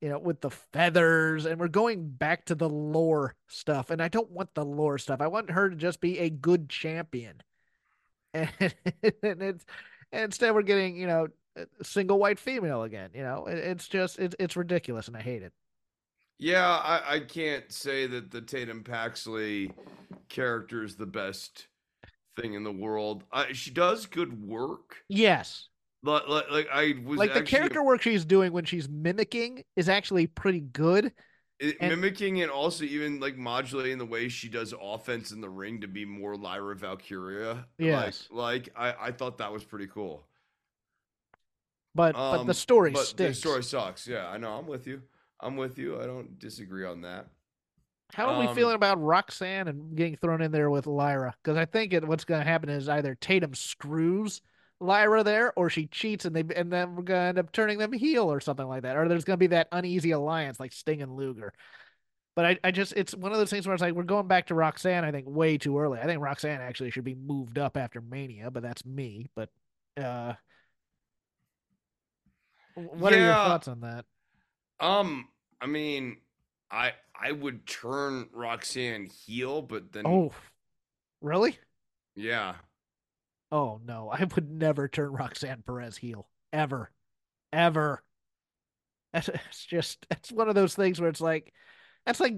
[0.00, 4.08] You know, with the feathers, and we're going back to the lore stuff, and I
[4.08, 5.20] don't want the lore stuff.
[5.20, 7.42] I want her to just be a good champion,
[8.34, 9.64] and, and it's
[10.12, 11.28] and instead we're getting you know
[11.82, 13.10] single white female again.
[13.14, 15.52] You know, it, it's just it's it's ridiculous, and I hate it.
[16.38, 19.72] Yeah, I, I can't say that the Tatum Paxley
[20.28, 21.66] character is the best
[22.40, 23.24] thing in the world.
[23.32, 24.98] Uh, she does good work.
[25.08, 25.68] Yes,
[26.02, 29.88] Like, like, like I was like the character work she's doing when she's mimicking is
[29.88, 31.12] actually pretty good.
[31.58, 35.50] it- and- mimicking and also even like modulating the way she does offense in the
[35.50, 37.66] ring to be more Lyra Valkyria.
[37.78, 38.28] Yes.
[38.30, 40.24] Like, like I, I thought that was pretty cool.
[41.94, 43.38] But but the Um, story but stinks.
[43.38, 44.06] The story sucks.
[44.06, 44.52] Yeah, I know.
[44.52, 45.02] I'm with you.
[45.40, 46.00] I'm with you.
[46.00, 47.26] I don't disagree on that.
[48.12, 51.34] How are we um, feeling about Roxanne and getting thrown in there with Lyra?
[51.42, 54.40] Because I think it, what's going to happen is either Tatum screws
[54.80, 57.78] Lyra there, or she cheats, and they and then we're going to end up turning
[57.78, 58.96] them heel or something like that.
[58.96, 61.52] Or there's going to be that uneasy alliance like Sting and Luger.
[62.36, 64.46] But I, I just it's one of those things where it's like we're going back
[64.46, 65.04] to Roxanne.
[65.04, 65.98] I think way too early.
[65.98, 69.26] I think Roxanne actually should be moved up after Mania, but that's me.
[69.34, 69.48] But
[70.00, 70.34] uh,
[72.74, 74.04] what are your thoughts on that?
[74.78, 75.28] Um,
[75.60, 76.18] I mean,
[76.70, 80.32] I I would turn Roxanne heel, but then Oh,
[81.20, 81.58] really?
[82.14, 82.54] yeah,
[83.52, 86.90] Oh no, I would never turn Roxanne Perez heel ever,
[87.52, 88.02] ever.
[89.14, 91.52] It's it's just it's one of those things where it's like
[92.04, 92.34] that's like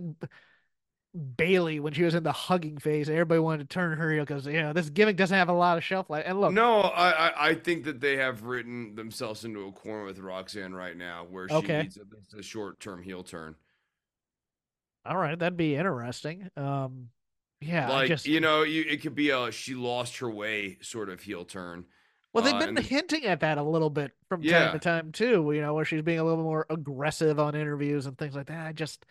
[1.37, 3.09] Bayley when she was in the hugging phase.
[3.11, 5.77] Everybody wanted to turn her heel because you know this gimmick doesn't have a lot
[5.77, 6.25] of shelf life.
[6.27, 10.05] And look, no, I, I I think that they have written themselves into a corner
[10.05, 11.69] with Roxanne right now, where she Okay.
[11.69, 13.57] needs least a short term heel turn.
[15.05, 16.51] all right, that'd be interesting.
[16.57, 17.11] Um,
[17.61, 21.09] yeah, like just you know, you it could be a she lost her way sort
[21.09, 21.85] of heel turn.
[22.33, 25.13] well they've uh, been the- hinting at that a little bit from time to time
[25.13, 25.51] too.
[25.55, 28.67] You know, where she's being a little more aggressive on interviews and things like that.
[28.67, 29.05] I just,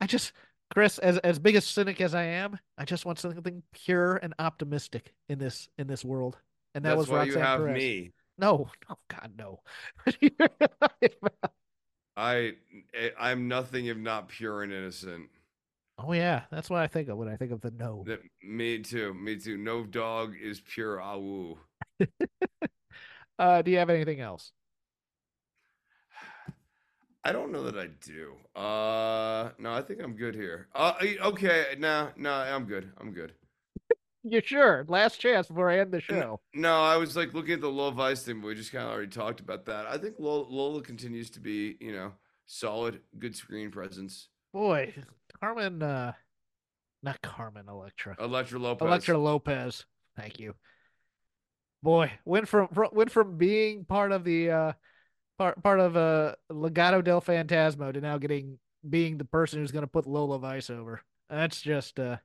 [0.00, 0.32] I just.
[0.72, 4.32] Chris, as as big a cynic as I am, I just want something pure and
[4.38, 6.38] optimistic in this in this world,
[6.76, 7.74] and that That's was why Roxanne you have Perez.
[7.76, 8.12] me.
[8.38, 9.60] No, no, God, no.
[12.16, 12.52] I
[12.94, 15.28] I- I'm nothing if not pure and innocent.
[16.06, 18.04] Oh yeah, that's what I think of when I think of the no.
[18.06, 19.56] That me too, me too.
[19.56, 21.56] No dog is pure awu.
[23.40, 24.52] Uh, do you have anything else?
[27.24, 28.34] I don't know that I do.
[28.54, 30.68] Uh, no, I think I'm good here.
[30.74, 32.92] Uh, okay, no, no, I'm good.
[33.00, 33.32] I'm good.
[34.22, 34.84] You sure?
[34.86, 36.40] Last chance before I end the show.
[36.52, 38.92] No, I was like looking at the Low Vice thing, but we just kind of
[38.92, 39.86] already talked about that.
[39.86, 42.12] I think Lola, Lola continues to be, you know,
[42.44, 44.28] solid, good screen presence.
[44.52, 44.92] Boy,
[45.40, 46.12] Carmen, uh,
[47.02, 48.16] not Carmen Electra.
[48.18, 48.86] Electra Lopez.
[48.86, 49.86] Electra Lopez.
[50.16, 50.54] Thank you.
[51.82, 54.72] Boy, went from fro- went from being part of the uh
[55.38, 59.84] part part of uh Legado del Fantasma to now getting being the person who's going
[59.84, 61.00] to put Lola Vice over.
[61.30, 62.18] That's just uh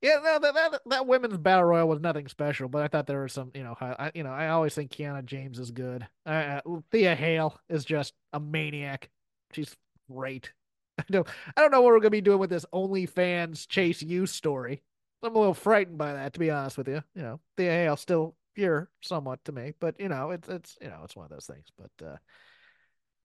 [0.00, 3.22] Yeah, no, that, that that women's battle royal was nothing special, but I thought there
[3.22, 6.06] was some, you know, I, you know, I always think Kiana James is good.
[6.26, 6.60] Uh,
[6.92, 9.10] Thea Hale is just a maniac.
[9.52, 9.76] She's
[10.10, 10.52] great.
[10.98, 11.26] I don't,
[11.56, 14.82] I don't know what we're gonna be doing with this OnlyFans Chase U story.
[15.22, 17.02] I'm a little frightened by that, to be honest with you.
[17.14, 20.88] You know, Thea Hale still pure somewhat to me, but you know, it's it's you
[20.88, 21.66] know, it's one of those things.
[21.78, 22.16] But uh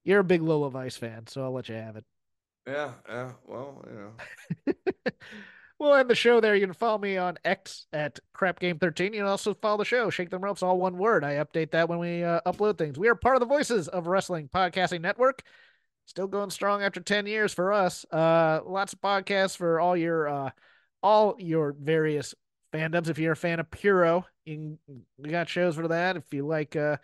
[0.04, 2.06] you're a big Lola Vice fan, so I'll let you have it.
[2.66, 3.32] Yeah, yeah.
[3.46, 4.74] Well, you know.
[5.80, 6.56] we'll end the show there.
[6.56, 9.14] You can follow me on X at Crap Game 13.
[9.14, 11.26] You can also follow the show, Shake Them Ropes, all one word.
[11.26, 12.98] I update that when we uh, upload things.
[12.98, 15.44] We are part of the Voices of Wrestling Podcasting Network.
[16.08, 18.06] Still going strong after 10 years for us.
[18.12, 20.50] Uh, lots of podcasts for all your uh,
[21.04, 22.34] all your various
[22.74, 23.10] fandoms.
[23.10, 24.56] If you're a fan of Puro, you
[24.88, 26.16] can, we got shows for that.
[26.16, 26.96] If you like uh,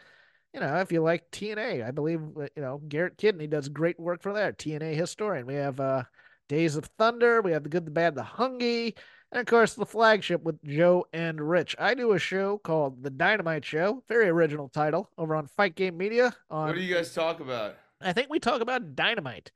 [0.54, 4.00] you know, if you like TNA, I believe uh, you know Garrett Kidney does great
[4.00, 4.58] work for that.
[4.58, 5.48] TNA historian.
[5.48, 6.04] We have uh,
[6.48, 7.42] Days of Thunder.
[7.42, 8.96] We have the Good, the Bad, the Hungy,
[9.34, 11.76] and of course the flagship with Joe and Rich.
[11.78, 15.98] I do a show called The Dynamite Show, very original title, over on Fight Game
[15.98, 16.34] Media.
[16.50, 17.76] On, what do you guys talk about?
[18.04, 19.52] I think we talk about Dynamite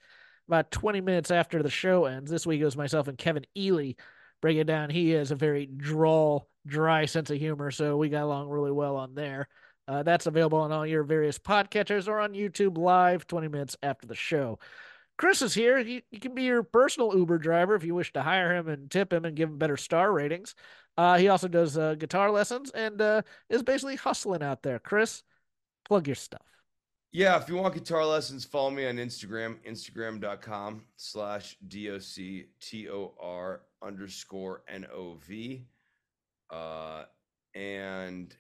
[0.48, 2.32] about 20 minutes after the show ends.
[2.32, 3.94] This week it was myself and Kevin Ely
[4.42, 4.90] break it down.
[4.90, 8.96] He has a very droll, dry sense of humor, so we got along really well
[8.96, 9.48] on there.
[9.88, 14.06] Uh, that's available on all your various podcatchers or on YouTube live 20 minutes after
[14.06, 14.60] the show.
[15.18, 15.84] Chris is here.
[15.84, 18.92] He, he, can be your personal Uber driver if you wish to hire him and
[18.92, 20.54] tip him and give him better star ratings.
[20.98, 24.78] Uh, he also does uh, guitar lessons and uh, is basically hustling out there.
[24.78, 25.24] Chris,
[25.86, 26.57] plug your stuff.
[27.14, 35.66] Yeah, if you want guitar lessons, follow me on Instagram, instagram.com slash D-O-C-T-O-R underscore N-O-V.
[36.50, 37.04] Uh,
[37.56, 38.36] and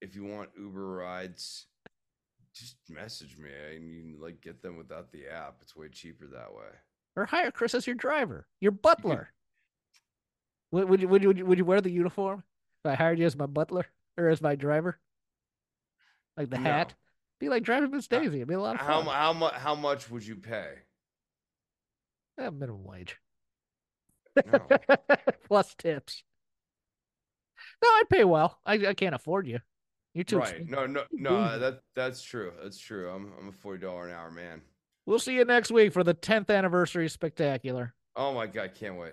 [0.00, 1.66] if you want Uber rides,
[2.54, 5.56] just message me and you can like get them without the app.
[5.62, 6.70] It's way cheaper that way.
[7.16, 9.32] Or hire Chris as your driver, your butler.
[10.72, 12.44] would, would, you, would, you, would you wear the uniform
[12.84, 14.98] if I hired you as my butler or as my driver?
[16.36, 16.70] Like the no.
[16.70, 16.94] hat?
[17.40, 18.36] Be like driving Miss uh, Daisy.
[18.36, 19.04] It'd be a lot of fun.
[19.04, 20.74] How, how, much, how much would you pay?
[22.38, 23.16] Yeah, minimum wage.
[24.46, 24.60] No.
[25.48, 26.22] Plus tips.
[27.82, 28.58] No, I'd pay well.
[28.64, 29.58] I, I can't afford you.
[30.14, 30.66] You're too right.
[30.68, 31.58] No, no, no.
[31.58, 32.52] That that's true.
[32.62, 33.08] That's true.
[33.08, 34.60] I'm I'm a forty dollar an hour man.
[35.06, 37.94] We'll see you next week for the 10th anniversary spectacular.
[38.14, 39.12] Oh my god, can't wait.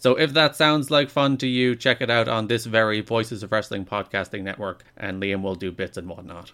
[0.00, 3.42] So if that sounds like fun to you, check it out on this very Voices
[3.42, 6.52] of Wrestling podcasting network, and Liam will do bits and whatnot.